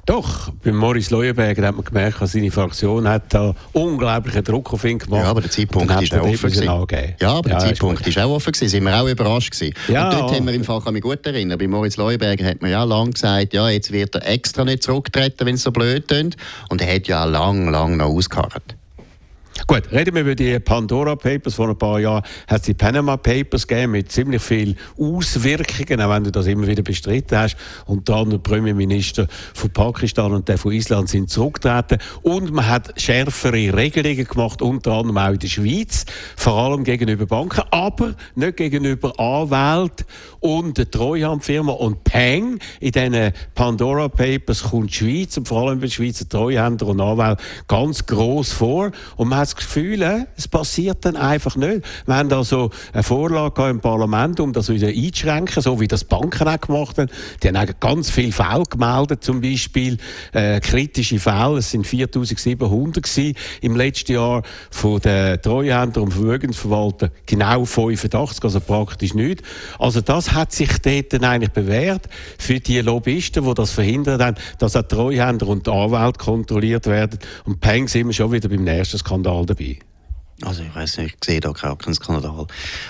Doch, 0.05 0.51
bei 0.63 0.71
Morris 0.71 1.09
Leuenberger 1.09 1.67
hat 1.67 1.75
man 1.75 1.83
gemerkt, 1.83 2.21
dass 2.21 2.33
seine 2.33 2.51
Fraktion 2.51 3.07
hat 3.07 3.33
da 3.33 3.55
unglaublichen 3.73 4.43
Druck 4.43 4.71
auf 4.71 4.83
ihn 4.85 4.99
gemacht. 4.99 5.23
Ja, 5.23 5.29
aber 5.29 5.41
der 5.41 5.49
Zeitpunkt 5.49 5.99
ist 5.99 6.13
auch 6.13 6.21
offen 6.21 6.51
gewesen. 6.51 6.63
Ja, 7.19 7.31
aber 7.31 7.49
ja, 7.49 7.57
der 7.57 7.59
Zeitpunkt 7.59 8.01
ist, 8.01 8.07
ist 8.09 8.19
auch 8.19 8.29
offen 8.29 8.53
gewesen. 8.53 8.69
Sind 8.69 8.83
wir 8.83 9.01
auch 9.01 9.07
überrascht 9.07 9.51
gewesen. 9.51 9.73
Ja, 9.87 10.09
und 10.09 10.19
dort 10.19 10.35
haben 10.35 10.45
wir 10.45 10.53
im 10.53 10.63
Fall, 10.63 10.79
kann 10.81 10.93
mich 10.93 11.01
gut 11.01 11.25
erinnern, 11.25 11.57
bei 11.57 11.67
Moritz 11.67 11.97
Leuenberger 11.97 12.45
hat 12.45 12.61
man 12.61 12.69
ja 12.69 12.83
lange 12.83 13.11
gesagt, 13.11 13.53
ja, 13.53 13.67
jetzt 13.69 13.91
wird 13.91 14.13
er 14.13 14.27
extra 14.27 14.63
nicht 14.63 14.83
zurücktreten, 14.83 15.43
wenn 15.43 15.55
es 15.55 15.63
so 15.63 15.71
blöd 15.71 16.07
tönt. 16.07 16.37
Und 16.69 16.81
er 16.81 16.95
hat 16.95 17.07
ja 17.07 17.25
lang, 17.25 17.69
lang 17.69 17.97
noch 17.97 18.09
ausgeharrt. 18.09 18.74
Gut, 19.67 19.89
reden 19.91 20.13
wir 20.13 20.21
über 20.21 20.35
die 20.35 20.59
Pandora 20.59 21.15
Papers. 21.15 21.55
Vor 21.55 21.69
ein 21.69 21.77
paar 21.77 21.99
Jahren 21.99 22.23
hat 22.47 22.59
es 22.59 22.65
die 22.67 22.73
Panama 22.75 23.17
Papers 23.17 23.65
gegeben 23.65 23.93
mit 23.93 24.11
ziemlich 24.11 24.41
vielen 24.41 24.77
Auswirkungen, 24.99 26.01
auch 26.01 26.11
wenn 26.11 26.25
du 26.25 26.31
das 26.31 26.45
immer 26.45 26.67
wieder 26.67 26.83
bestritten 26.83 27.37
hast. 27.37 27.55
Unter 27.87 28.15
anderem 28.15 28.43
der 28.43 28.49
Premierminister 28.49 29.27
von 29.55 29.71
Pakistan 29.71 30.33
und 30.33 30.49
der 30.49 30.59
von 30.59 30.73
Island 30.73 31.09
sind 31.09 31.29
zurückgetreten. 31.31 31.97
Und 32.21 32.51
man 32.51 32.67
hat 32.67 33.01
schärfere 33.01 33.75
Regelungen 33.75 34.27
gemacht, 34.27 34.61
unter 34.61 34.91
anderem 34.91 35.17
auch 35.17 35.31
in 35.31 35.39
der 35.39 35.47
Schweiz, 35.47 36.05
vor 36.35 36.53
allem 36.57 36.83
gegenüber 36.83 37.25
Banken, 37.25 37.63
aber 37.71 38.13
nicht 38.35 38.57
gegenüber 38.57 39.17
Anwälten 39.19 40.05
und 40.41 40.77
der 40.77 40.91
Treuhandfirma. 40.91 41.71
Und 41.71 42.03
Peng, 42.03 42.59
in 42.81 42.91
diesen 42.91 43.31
Pandora 43.55 44.09
Papers 44.09 44.63
kommt 44.63 44.91
die 44.91 44.95
Schweiz 44.95 45.37
und 45.37 45.47
vor 45.47 45.69
allem 45.69 45.79
die 45.79 45.89
Schweizer 45.89 46.27
Treuhänder 46.27 46.87
und 46.87 46.99
Anwälte 46.99 47.41
ganz 47.67 48.05
gross 48.05 48.51
vor. 48.51 48.91
Und 49.15 49.29
man 49.29 49.44
hat 49.45 49.57
das 49.59 49.67
Gefühl, 49.67 50.25
es 50.35 50.47
passiert 50.47 51.05
dann 51.05 51.15
einfach 51.15 51.55
nicht. 51.55 51.81
Wir 52.05 52.15
haben 52.15 52.29
da 52.29 52.43
so 52.43 52.71
eine 52.93 53.03
Vorlage 53.03 53.69
im 53.69 53.79
Parlament, 53.79 54.39
um 54.39 54.53
das 54.53 54.69
wieder 54.69 54.87
einzuschränken, 54.87 55.61
so 55.61 55.79
wie 55.79 55.87
das 55.87 56.03
Banken 56.03 56.47
auch 56.47 56.59
gemacht 56.59 56.97
haben. 56.97 57.09
Die 57.43 57.49
haben 57.49 57.75
ganz 57.79 58.09
viele 58.09 58.31
Fälle 58.31 58.63
gemeldet, 58.67 59.23
zum 59.23 59.41
Beispiel 59.41 59.97
äh, 60.33 60.59
kritische 60.59 61.19
Fälle. 61.19 61.57
Es 61.57 61.71
sind 61.71 61.85
4700 61.85 63.03
gewesen 63.03 63.35
im 63.61 63.75
letzten 63.75 64.13
Jahr 64.13 64.41
von 64.71 64.99
den 64.99 65.39
Treuhändern 65.41 66.05
und 66.05 66.11
Vermögensverwaltern 66.11 67.11
genau 67.25 67.65
85, 67.65 68.43
also 68.43 68.59
praktisch 68.59 69.13
nicht. 69.13 69.43
Also 69.77 70.01
das 70.01 70.31
hat 70.31 70.53
sich 70.53 70.79
dort 70.79 71.13
dann 71.13 71.23
eigentlich 71.23 71.51
bewährt 71.51 72.09
für 72.39 72.59
die 72.59 72.79
Lobbyisten, 72.81 73.45
die 73.45 73.53
das 73.53 73.71
verhindert 73.71 74.21
haben, 74.21 74.37
dass 74.57 74.75
auch 74.75 74.83
Treuhänder 74.83 75.47
und 75.47 75.67
Anwälte 75.67 76.17
kontrolliert 76.17 76.87
werden. 76.87 77.19
Und 77.43 77.59
Peng 77.59 77.87
sind 77.87 78.07
wir 78.07 78.13
schon 78.13 78.31
wieder 78.31 78.49
beim 78.49 78.63
nächsten 78.63 78.97
Skandal 78.97 79.34
dabei. 79.43 79.79
Also 80.41 80.63
ich 80.63 80.75
weiß 80.75 80.97
nicht, 80.97 81.15
ich 81.15 81.25
sehe 81.25 81.39
da 81.39 81.53
keinen 81.53 81.93
Skandal. 81.93 82.45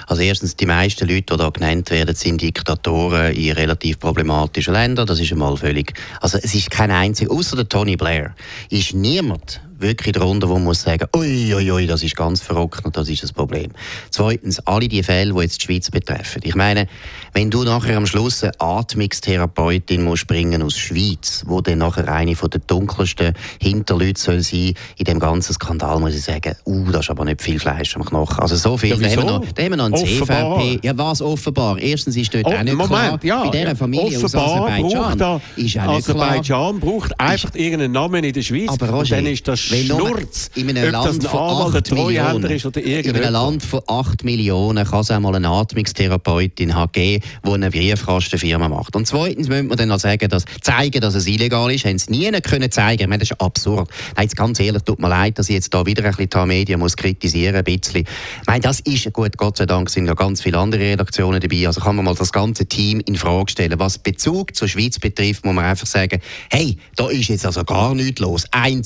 Also 0.08 0.22
erstens, 0.24 0.56
die 0.56 0.66
meisten 0.66 1.08
Leute, 1.08 1.34
die 1.34 1.38
da 1.38 1.50
genannt 1.50 1.92
werden, 1.92 2.16
sind 2.16 2.42
Diktatoren 2.42 3.34
in 3.34 3.52
relativ 3.52 4.00
problematischen 4.00 4.74
Ländern. 4.74 5.06
Das 5.06 5.20
ist 5.20 5.32
einmal 5.32 5.56
völlig... 5.56 5.94
Also 6.22 6.40
es 6.42 6.56
ist 6.56 6.72
kein 6.72 6.90
einziger, 6.90 7.32
außer 7.32 7.56
der 7.56 7.70
Tony 7.70 7.98
Blair, 7.98 8.34
ist 8.72 8.96
niemand 8.96 9.62
wirklich 9.80 10.14
darunter, 10.14 10.50
wo 10.50 10.54
man 10.54 10.66
muss 10.66 10.82
sagen, 10.82 11.06
ui, 11.16 11.54
ui, 11.54 11.72
ui, 11.72 11.88
das 11.88 12.04
ist 12.04 12.16
ganz 12.16 12.42
verrückt 12.42 12.86
und 12.86 12.96
das 12.96 13.10
ist 13.10 13.24
das 13.24 13.34
Problem. 13.34 13.72
Zweitens, 14.10 14.60
alle 14.66 14.88
die 14.88 15.04
Fälle, 15.04 15.34
die 15.34 15.42
jetzt 15.42 15.62
die 15.62 15.66
Schweiz 15.66 15.92
betreffen. 15.92 16.42
Ich 16.44 16.56
meine, 16.56 16.88
wenn 17.34 17.50
du 17.50 17.64
nachher 17.64 17.98
am 17.98 18.06
Schluss 18.06 18.44
eine 18.44 18.54
Atmungstherapeutin 18.60 20.04
musst 20.04 20.28
bringen 20.28 20.62
aus 20.62 20.76
der 20.76 20.82
Schweiz, 20.82 21.44
wo 21.48 21.62
dann 21.62 21.80
nachher 21.80 22.08
eine 22.08 22.36
von 22.36 22.50
den 22.50 22.62
dunkelsten 22.68 23.34
Hinterleuten 23.62 24.16
soll 24.16 24.42
sein 24.42 24.74
in 24.98 25.06
dem 25.06 25.20
ganzen 25.20 25.54
Skandal, 25.54 26.00
muss 26.00 26.16
ich 26.16 26.24
sagen, 26.24 26.56
uh, 26.66 26.92
das 26.92 27.06
ist 27.06 27.10
aber 27.10 27.26
nicht 27.26 27.42
viel 27.42 27.60
Fleisch 27.60 27.96
am 27.96 28.06
Knochen. 28.06 28.40
Also 28.40 28.56
so 28.56 28.78
viel. 28.78 28.92
Ja, 28.92 28.96
da, 28.98 29.10
haben 29.10 29.16
wir 29.18 29.26
noch, 29.26 29.52
da 29.54 29.64
haben 29.64 29.72
wir 29.72 29.78
noch 29.78 29.86
ein 29.86 29.96
CVP. 29.96 30.80
Ja, 30.84 30.98
was 30.98 31.22
offenbar? 31.22 31.78
Erstens 31.80 32.16
ist 32.16 32.34
dort 32.34 32.46
oh, 32.46 32.54
auch 32.54 32.64
nicht 32.64 32.74
Moment, 32.74 32.90
klar, 32.90 33.20
ja, 33.24 33.44
bei 33.44 33.58
dieser 33.58 33.76
Familie 33.76 34.18
aus 34.18 34.36
Aserbaidschan 34.36 35.18
braucht 35.18 35.42
ist 35.56 35.78
auch 35.78 35.96
nicht 35.96 36.10
Aserbaidschan 36.10 36.80
klar. 36.80 36.92
braucht 36.92 37.20
einfach 37.20 37.50
ist, 37.50 37.56
irgendeinen 37.56 37.92
Namen 37.94 38.24
in 38.24 38.34
der 38.34 38.42
Schweiz 38.42 38.70
aber 38.70 38.90
Roger, 38.90 39.00
und 39.00 39.12
dann 39.12 39.26
ist 39.26 39.48
das 39.48 39.60
Schnurz, 39.66 40.52
in 40.56 40.70
einem 40.70 40.92
Land 40.92 41.24
von 41.24 41.40
8 41.40 41.92
Millionen, 41.92 42.52
in 42.76 43.16
einem 43.16 43.34
Land 43.34 43.64
von 43.64 43.82
8 43.88 44.24
Millionen 44.24 44.86
kann 44.86 45.00
es 45.00 45.12
einmal 45.12 45.36
eine 45.36 45.50
Atmungstherapeutin 45.50 46.74
geben, 46.92 47.24
die 47.46 47.52
eine 47.52 47.72
Briefkastenfirma 47.72 48.70
macht. 48.70 48.96
Und 48.96 49.08
zweitens 49.08 49.48
müssen 49.48 49.70
wir 49.70 49.76
dann 49.76 49.90
noch 49.90 50.00
sagen, 50.00 50.30
dass, 50.30 50.46
zeigen, 50.62 51.02
dass 51.02 51.16
es 51.16 51.28
illegal 51.28 51.72
ist, 51.72 51.86
haben 51.86 51.98
sie 51.98 52.12
nie 52.12 52.32
können 52.42 52.72
zeigen. 52.72 53.02
Ich 53.02 53.08
meine, 53.08 53.20
das 53.20 53.32
ist 53.32 53.42
absurd. 53.42 53.90
Nein, 54.16 54.26
jetzt 54.26 54.36
ganz 54.36 54.60
ehrlich, 54.60 54.84
tut 54.84 55.00
mir 55.00 55.10
leid, 55.10 55.40
dass 55.40 55.50
ich 55.50 55.56
jetzt 55.56 55.74
da 55.74 55.86
wieder 55.86 56.04
ein 56.04 56.12
bisschen 56.12 56.30
die 56.30 56.46
Medien 56.46 56.80
muss 56.80 56.96
kritisieren 56.96 57.56
ein 57.56 57.64
bisschen. 57.64 58.02
Ich 58.02 58.48
meine, 58.48 58.62
das 58.62 58.80
ist 58.82 59.12
gut, 59.14 59.38
Gott 59.38 59.58
sei 59.58 59.66
Dank 59.66 59.90
sind 59.90 60.06
ja 60.06 60.14
ganz 60.14 60.42
viele 60.42 60.58
andere 60.58 60.82
Redaktionen 60.82 61.40
dabei. 61.40 61.68
Also 61.68 61.82
kann 61.82 61.96
man 61.96 62.06
mal 62.06 62.16
das 62.16 62.32
ganze 62.32 62.66
Team 62.66 63.02
in 63.06 63.16
Frage 63.16 63.52
stellen. 63.52 63.80
Was 63.80 63.98
Bezug 63.98 64.56
zur 64.56 64.68
Schweiz 64.68 65.00
betrifft, 65.00 65.46
muss 65.46 65.56
man 65.56 65.66
einfach 65.66 65.88
sagen, 65.88 66.22
hey, 66.50 66.78
da 66.96 67.10
ist 67.10 67.30
jetzt 67.30 67.46
also 67.46 67.64
gar 67.64 67.96
nichts 67.96 68.20
los. 68.20 68.46
Ein 68.52 68.84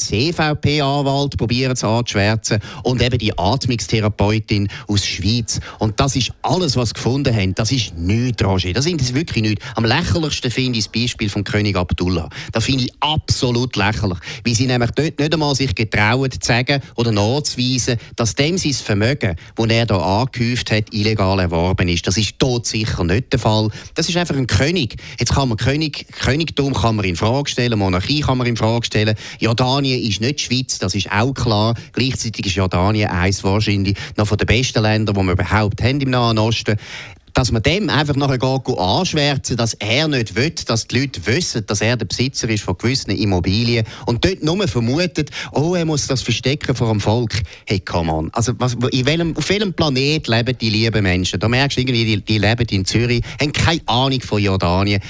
CVP-Anwalt 0.69 1.38
probiert 1.38 1.73
es 1.73 1.83
anzuschwärzen 1.83 2.59
und 2.83 3.01
eben 3.01 3.17
die 3.17 3.38
Atmungstherapeutin 3.38 4.67
aus 4.88 5.05
Schweiz. 5.05 5.59
Und 5.79 5.99
das 5.99 6.15
ist 6.15 6.31
alles, 6.41 6.75
was 6.75 6.89
sie 6.89 6.93
gefunden 6.93 7.35
haben. 7.35 7.55
Das 7.55 7.71
ist 7.71 7.97
nichts, 7.97 8.43
Roger. 8.43 8.73
Das 8.73 8.85
ist 8.85 9.15
wirklich 9.15 9.43
nichts. 9.43 9.65
Am 9.75 9.85
lächerlichsten 9.85 10.51
finde 10.51 10.79
ich 10.79 10.85
das 10.85 10.93
Beispiel 10.93 11.29
von 11.29 11.43
König 11.43 11.75
Abdullah. 11.75 12.29
Das 12.51 12.65
finde 12.65 12.85
ich 12.85 12.93
absolut 12.99 13.75
lächerlich. 13.75 14.19
Weil 14.45 14.53
sie 14.53 14.67
nämlich 14.67 14.91
dort 14.91 15.19
nicht 15.19 15.33
einmal 15.33 15.55
sich 15.55 15.73
getrauen 15.73 16.29
zu 16.31 16.39
sagen 16.41 16.81
oder 16.95 17.11
nachzuweisen, 17.11 17.97
dass 18.15 18.35
dem 18.35 18.57
sein 18.57 18.73
Vermögen, 18.73 19.35
das 19.55 19.67
er 19.67 19.85
hier 19.85 19.91
angehäuft 19.91 20.71
hat, 20.71 20.93
illegal 20.93 21.39
erworben 21.39 21.88
ist. 21.88 22.05
Das 22.05 22.17
ist 22.17 22.38
tot 22.38 22.67
sicher 22.67 23.03
nicht 23.03 23.31
der 23.33 23.39
Fall. 23.39 23.69
Das 23.95 24.07
ist 24.07 24.17
einfach 24.17 24.35
ein 24.35 24.47
König. 24.47 24.95
Jetzt 25.19 25.33
kann 25.33 25.49
man 25.49 25.57
König, 25.57 26.05
Königtum 26.19 26.73
kann 26.73 26.95
man 26.95 27.05
in 27.05 27.15
Frage 27.15 27.49
stellen, 27.49 27.79
Monarchie 27.79 28.21
kann 28.21 28.38
man 28.38 28.47
in 28.47 28.57
Frage 28.57 28.85
stellen. 28.85 29.15
Jordanien 29.39 30.01
ist 30.01 30.21
nicht 30.21 30.39
die 30.39 30.58
Schweiz, 30.59 30.79
das 30.79 30.95
ist 30.95 31.11
auch 31.11 31.33
klar. 31.33 31.73
Gleichzeitig 31.93 32.45
ist 32.45 32.55
Jordanien 32.55 33.09
eines 33.09 33.43
wahrscheinlich 33.43 33.97
noch 34.17 34.27
von 34.27 34.37
den 34.37 34.47
besten 34.47 34.83
Ländern, 34.83 35.15
die 35.15 35.21
wir 35.21 35.33
überhaupt 35.33 35.81
haben 35.81 36.01
im 36.01 36.09
Nahen 36.09 36.37
Osten 36.37 36.77
dass 37.39 37.53
man 37.53 37.63
dem 37.63 37.89
einfach 37.89 38.17
nachher 38.17 38.38
anschwärzen, 38.77 39.55
dass 39.55 39.74
er 39.75 40.10
nicht 40.10 40.36
will, 40.36 40.53
dass 40.65 40.88
die 40.88 41.00
Leute 41.00 41.25
wissen, 41.25 41.65
dass 41.65 41.79
er 41.79 41.96
der 41.96 42.05
Besitzer 42.05 42.50
ist 42.50 42.65
von 42.65 42.77
gewissen 42.77 43.12
Immobilien 43.12 43.86
und 44.08 44.25
dort 44.25 44.43
nur 44.43 44.67
vermutet, 44.67 45.29
oh, 45.53 45.74
er 45.74 45.86
muss 45.86 46.05
das 46.08 46.22
verstecken 46.22 46.75
vor 46.75 46.89
dem 46.89 47.00
Volk. 47.00 47.41
Hey, 47.65 47.79
come 47.79 48.12
on. 48.12 48.29
Also, 48.34 48.51
was, 48.58 48.75
in 48.91 49.05
welchem, 49.05 49.38
auf 49.38 49.48
welchem 49.48 49.72
Planet 49.72 50.27
leben 50.27 50.58
die 50.58 50.69
lieben 50.69 51.01
Menschen? 51.01 51.39
Da 51.39 51.48
merkst 51.48 51.77
du 51.77 51.81
irgendwie, 51.81 52.03
die, 52.03 52.22
die 52.22 52.39
leben 52.39 52.67
in 52.72 52.84
Zürich, 52.84 53.24
haben 53.39 53.53
keine 53.53 53.79
Ahnung 53.86 54.19
von 54.19 54.43
Jordanien. 54.43 55.01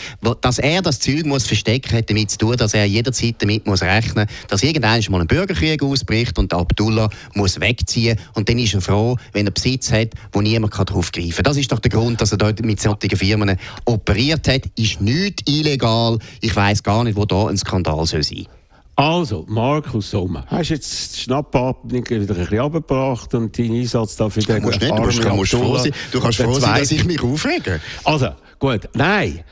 Dass 0.42 0.60
er 0.60 0.84
das 0.84 1.00
Zeug 1.00 1.26
muss 1.26 1.48
verstecken, 1.48 1.98
hat 1.98 2.12
damit 2.12 2.30
zu 2.30 2.38
tun, 2.38 2.58
dass 2.58 2.76
er 2.76 2.86
jederzeit 2.86 3.38
damit 3.40 3.66
muss 3.66 3.82
rechnen 3.82 4.28
muss, 4.28 4.50
dass 4.50 4.62
irgendwann 4.62 5.02
mal 5.10 5.22
ein 5.22 5.28
Bürgerkrieg 5.28 5.82
ausbricht 5.82 6.38
und 6.38 6.54
Abdullah 6.54 7.10
muss 7.34 7.60
wegziehen 7.60 8.20
und 8.36 8.48
dann 8.48 8.60
ist 8.60 8.76
er 8.76 8.82
froh, 8.82 9.18
wenn 9.34 9.48
er 9.48 9.52
Besitz 9.52 9.92
hat, 9.92 10.10
wo 10.32 10.42
niemand 10.42 10.78
darauf 10.78 11.12
greifen 11.12 11.32
kann. 11.32 11.44
Das 11.46 11.58
ist 11.58 11.72
doch 11.72 11.80
der 11.80 11.90
Grund, 11.90 12.19
dass 12.22 12.32
er 12.32 12.38
dort 12.38 12.64
mit 12.64 12.80
solchen 12.80 13.16
Firmen 13.16 13.58
operiert 13.86 14.48
hat, 14.48 14.62
ist 14.78 15.02
nicht 15.02 15.50
illegal. 15.50 16.20
Ich 16.42 16.56
weiß 16.56 16.84
gar 16.84 17.04
nicht, 17.04 17.16
wo 17.16 17.26
da 17.26 17.48
ein 17.48 17.58
Skandal 17.58 18.06
soll 18.06 18.24
sein 18.24 18.48
also, 19.00 19.46
Markus 19.48 20.12
Sommer, 20.12 20.44
hast 20.48 20.72
jetzt 20.72 21.16
die 21.16 21.22
Schnappatmung 21.22 22.04
wieder 22.10 22.20
ein 22.20 22.26
bisschen 22.26 22.60
abgebracht 22.60 23.34
und 23.34 23.58
deinen 23.58 23.80
Einsatz 23.80 24.18
da 24.18 24.30
für 24.30 24.42
den 24.42 24.58
du 24.58 24.62
musst 24.64 24.82
nicht, 24.82 24.92
du 24.92 25.02
musst, 25.02 25.24
du 25.24 25.30
musst 25.30 25.52
froh 25.54 25.78
sein, 25.78 25.94
du 26.12 26.20
kannst 26.20 26.42
froh 26.42 26.60
sein, 26.60 26.80
dass 26.80 26.92
ich 26.92 27.06
mich 27.06 27.24
aufrege. 27.24 27.80
Also, 28.04 28.32
gut, 28.60 28.90
nein. 28.94 29.46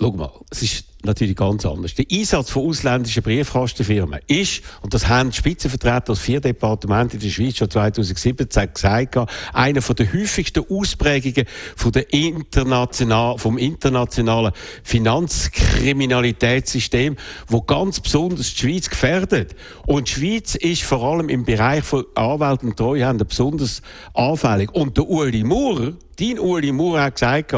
Schau 0.00 0.12
mal, 0.12 0.30
es 0.50 0.62
ist 0.62 0.84
natürlich 1.04 1.36
ganz 1.36 1.66
anders. 1.66 1.94
Der 1.94 2.06
Einsatz 2.10 2.50
von 2.50 2.68
ausländischen 2.68 3.22
Briefkastenfirmen 3.22 4.20
ist, 4.26 4.62
und 4.82 4.94
das 4.94 5.08
haben 5.08 5.30
die 5.30 5.36
Spitzenvertreter 5.36 6.12
aus 6.12 6.20
vier 6.20 6.40
Departementen 6.40 7.18
in 7.18 7.24
der 7.24 7.30
Schweiz 7.30 7.56
schon 7.56 7.68
2017 7.70 8.36
gesagt, 8.72 9.16
einer 9.52 9.80
der 9.80 10.12
häufigsten 10.12 10.64
Ausprägungen 10.68 11.46
von 11.76 11.92
der 11.92 12.12
international, 12.12 13.38
vom 13.38 13.56
internationalen 13.58 14.52
Finanzkriminalitätssystem, 14.82 17.16
wo 17.48 17.62
ganz 17.62 18.00
besonders 18.00 18.52
die 18.54 18.60
Schweiz 18.60 18.90
gefährdet. 18.90 19.54
Und 19.86 20.08
die 20.08 20.12
Schweiz 20.12 20.54
ist 20.54 20.82
vor 20.82 21.02
allem 21.02 21.28
im 21.28 21.44
Bereich 21.44 21.84
von 21.84 22.04
Anwälten 22.14 22.70
und 22.70 22.76
Treuhändern 22.76 23.28
besonders 23.28 23.82
anfällig. 24.14 24.72
Und 24.72 24.96
der 24.96 25.06
Uli 25.08 25.44
Maurer, 25.44 25.92
Dean 26.18 26.38
Uli 26.38 26.72
Maurer 26.72 27.04
hat 27.04 27.14
gesagt, 27.14 27.54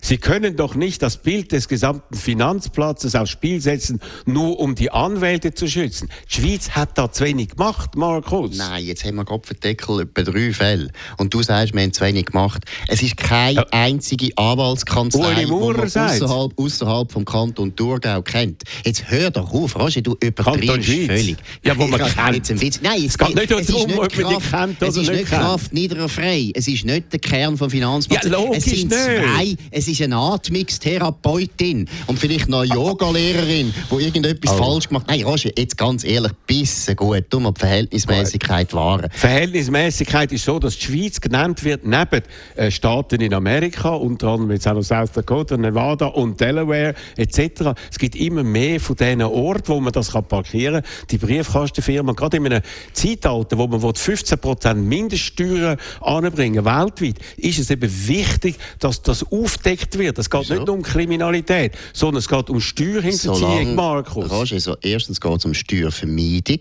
Sie 0.00 0.18
können 0.18 0.56
doch 0.56 0.74
nicht 0.74 1.02
das 1.02 1.18
Bild 1.18 1.52
des 1.52 1.68
gesamten 1.68 2.16
Finanzplans 2.16 2.87
Platzes 2.88 3.14
aufs 3.14 3.32
Spiel 3.32 3.60
setzen, 3.60 4.00
nur 4.24 4.58
um 4.58 4.74
die 4.74 4.90
Anwälte 4.90 5.52
zu 5.52 5.68
schützen. 5.68 6.08
Die 6.30 6.40
Schweiz 6.40 6.70
hat 6.70 6.96
da 6.96 7.12
zu 7.12 7.24
wenig 7.24 7.50
gemacht, 7.50 7.96
Markus. 7.96 8.56
Nein, 8.56 8.82
jetzt 8.82 9.04
haben 9.04 9.16
wir 9.16 9.26
Kopfendeckel 9.26 10.06
bei 10.06 10.22
drei 10.22 10.54
Fällen. 10.54 10.90
Und 11.18 11.34
du 11.34 11.42
sagst, 11.42 11.74
wir 11.74 11.82
haben 11.82 11.92
zu 11.92 12.02
wenig 12.02 12.26
gemacht. 12.26 12.64
Es 12.86 13.02
ist 13.02 13.18
keine 13.18 13.56
ja. 13.56 13.66
einzige 13.72 14.30
Anwaltskanzlei, 14.38 15.44
die 15.44 15.46
man 15.50 15.78
außerhalb, 15.80 16.58
außerhalb 16.58 17.12
vom 17.12 17.26
Kanton 17.26 17.76
Thurgau 17.76 18.22
kennt. 18.22 18.62
Jetzt 18.86 19.10
hör 19.10 19.30
doch 19.30 19.52
auf, 19.52 19.76
Roger, 19.76 20.00
du 20.00 20.16
übertreibst 20.22 20.86
völlig. 20.86 21.36
Ja, 21.62 21.76
wo 21.76 21.86
man 21.88 22.00
kennt. 22.00 22.48
Nein, 22.82 23.04
es, 23.04 23.18
geht 23.18 23.34
nicht 23.34 23.50
darum, 23.50 23.98
ob 23.98 24.16
man 24.16 24.34
die 24.34 24.48
kennt 24.48 24.78
oder 24.78 24.88
es 24.88 24.96
ist 24.96 25.10
nicht 25.10 25.26
Kraft 25.26 25.74
niederer 25.74 26.08
frei. 26.08 26.52
Es 26.54 26.66
ist 26.66 26.86
nicht 26.86 27.12
der 27.12 27.20
Kern 27.20 27.58
vom 27.58 27.68
Finanzplatz. 27.68 28.24
Ja, 28.24 28.38
es 28.50 28.64
sind 28.64 28.90
zwei. 28.90 29.44
Nicht. 29.44 29.58
Es 29.70 29.88
ist 29.88 30.00
eine 30.00 30.16
Atmungstherapeutin 30.16 31.86
und 32.06 32.18
vielleicht 32.18 32.48
noch 32.48 32.64
Yoga-Lehrerin, 32.78 33.74
die 33.90 34.04
irgendetwas 34.04 34.52
oh. 34.52 34.62
falsch 34.62 34.88
gemacht 34.88 35.08
hat. 35.08 35.16
Nein, 35.16 35.24
Roger, 35.24 35.50
jetzt 35.56 35.76
ganz 35.76 36.04
ehrlich, 36.04 36.30
bisschen 36.46 36.94
gut. 36.94 37.24
Du 37.28 37.40
mal 37.40 37.50
die 37.52 37.58
Verhältnismäßigkeit 37.58 38.72
wahren. 38.72 39.10
Verhältnismäßigkeit 39.10 40.30
ist 40.30 40.44
so, 40.44 40.60
dass 40.60 40.78
die 40.78 40.84
Schweiz 40.84 41.20
genannt 41.20 41.64
wird 41.64 41.84
neben 41.84 42.22
äh, 42.54 42.70
Staaten 42.70 43.20
in 43.20 43.34
Amerika, 43.34 43.90
unter 43.90 44.28
anderem 44.28 44.52
jetzt 44.52 44.68
auch 44.68 44.74
noch 44.74 44.82
South 44.82 45.10
Dakota, 45.10 45.56
Nevada 45.56 46.06
und 46.06 46.40
Delaware 46.40 46.94
etc. 47.16 47.72
Es 47.90 47.98
gibt 47.98 48.14
immer 48.14 48.44
mehr 48.44 48.78
von 48.78 48.94
diesen 48.94 49.22
Orten, 49.22 49.66
wo 49.66 49.80
man 49.80 49.92
das 49.92 50.12
kann 50.12 50.24
parkieren 50.24 50.82
kann. 50.82 50.90
Die 51.10 51.18
Briefkastenfirmen, 51.18 52.14
gerade 52.14 52.36
in 52.36 52.46
einem 52.46 52.62
Zeitalter, 52.92 53.58
wo 53.58 53.66
man 53.66 53.80
15% 53.80 54.74
Mindeststeuern 54.74 55.78
anbringen 56.00 56.64
weltweit, 56.64 57.16
ist 57.38 57.58
es 57.58 57.70
eben 57.70 57.90
wichtig, 58.06 58.56
dass 58.78 59.02
das 59.02 59.24
aufdeckt 59.32 59.98
wird. 59.98 60.16
Es 60.18 60.30
geht 60.30 60.42
Wieso? 60.42 60.54
nicht 60.54 60.66
nur 60.66 60.76
um 60.76 60.82
Kriminalität, 60.82 61.72
sondern 61.92 62.18
es 62.18 62.28
geht 62.28 62.48
um 62.50 62.60
Steuerhinterziehung, 62.68 63.74
Markus? 63.74 64.30
Roger, 64.30 64.60
so 64.60 64.76
erstens 64.82 65.20
geht 65.20 65.38
es 65.38 65.44
um 65.44 65.54
Steuervermeidung. 65.54 66.60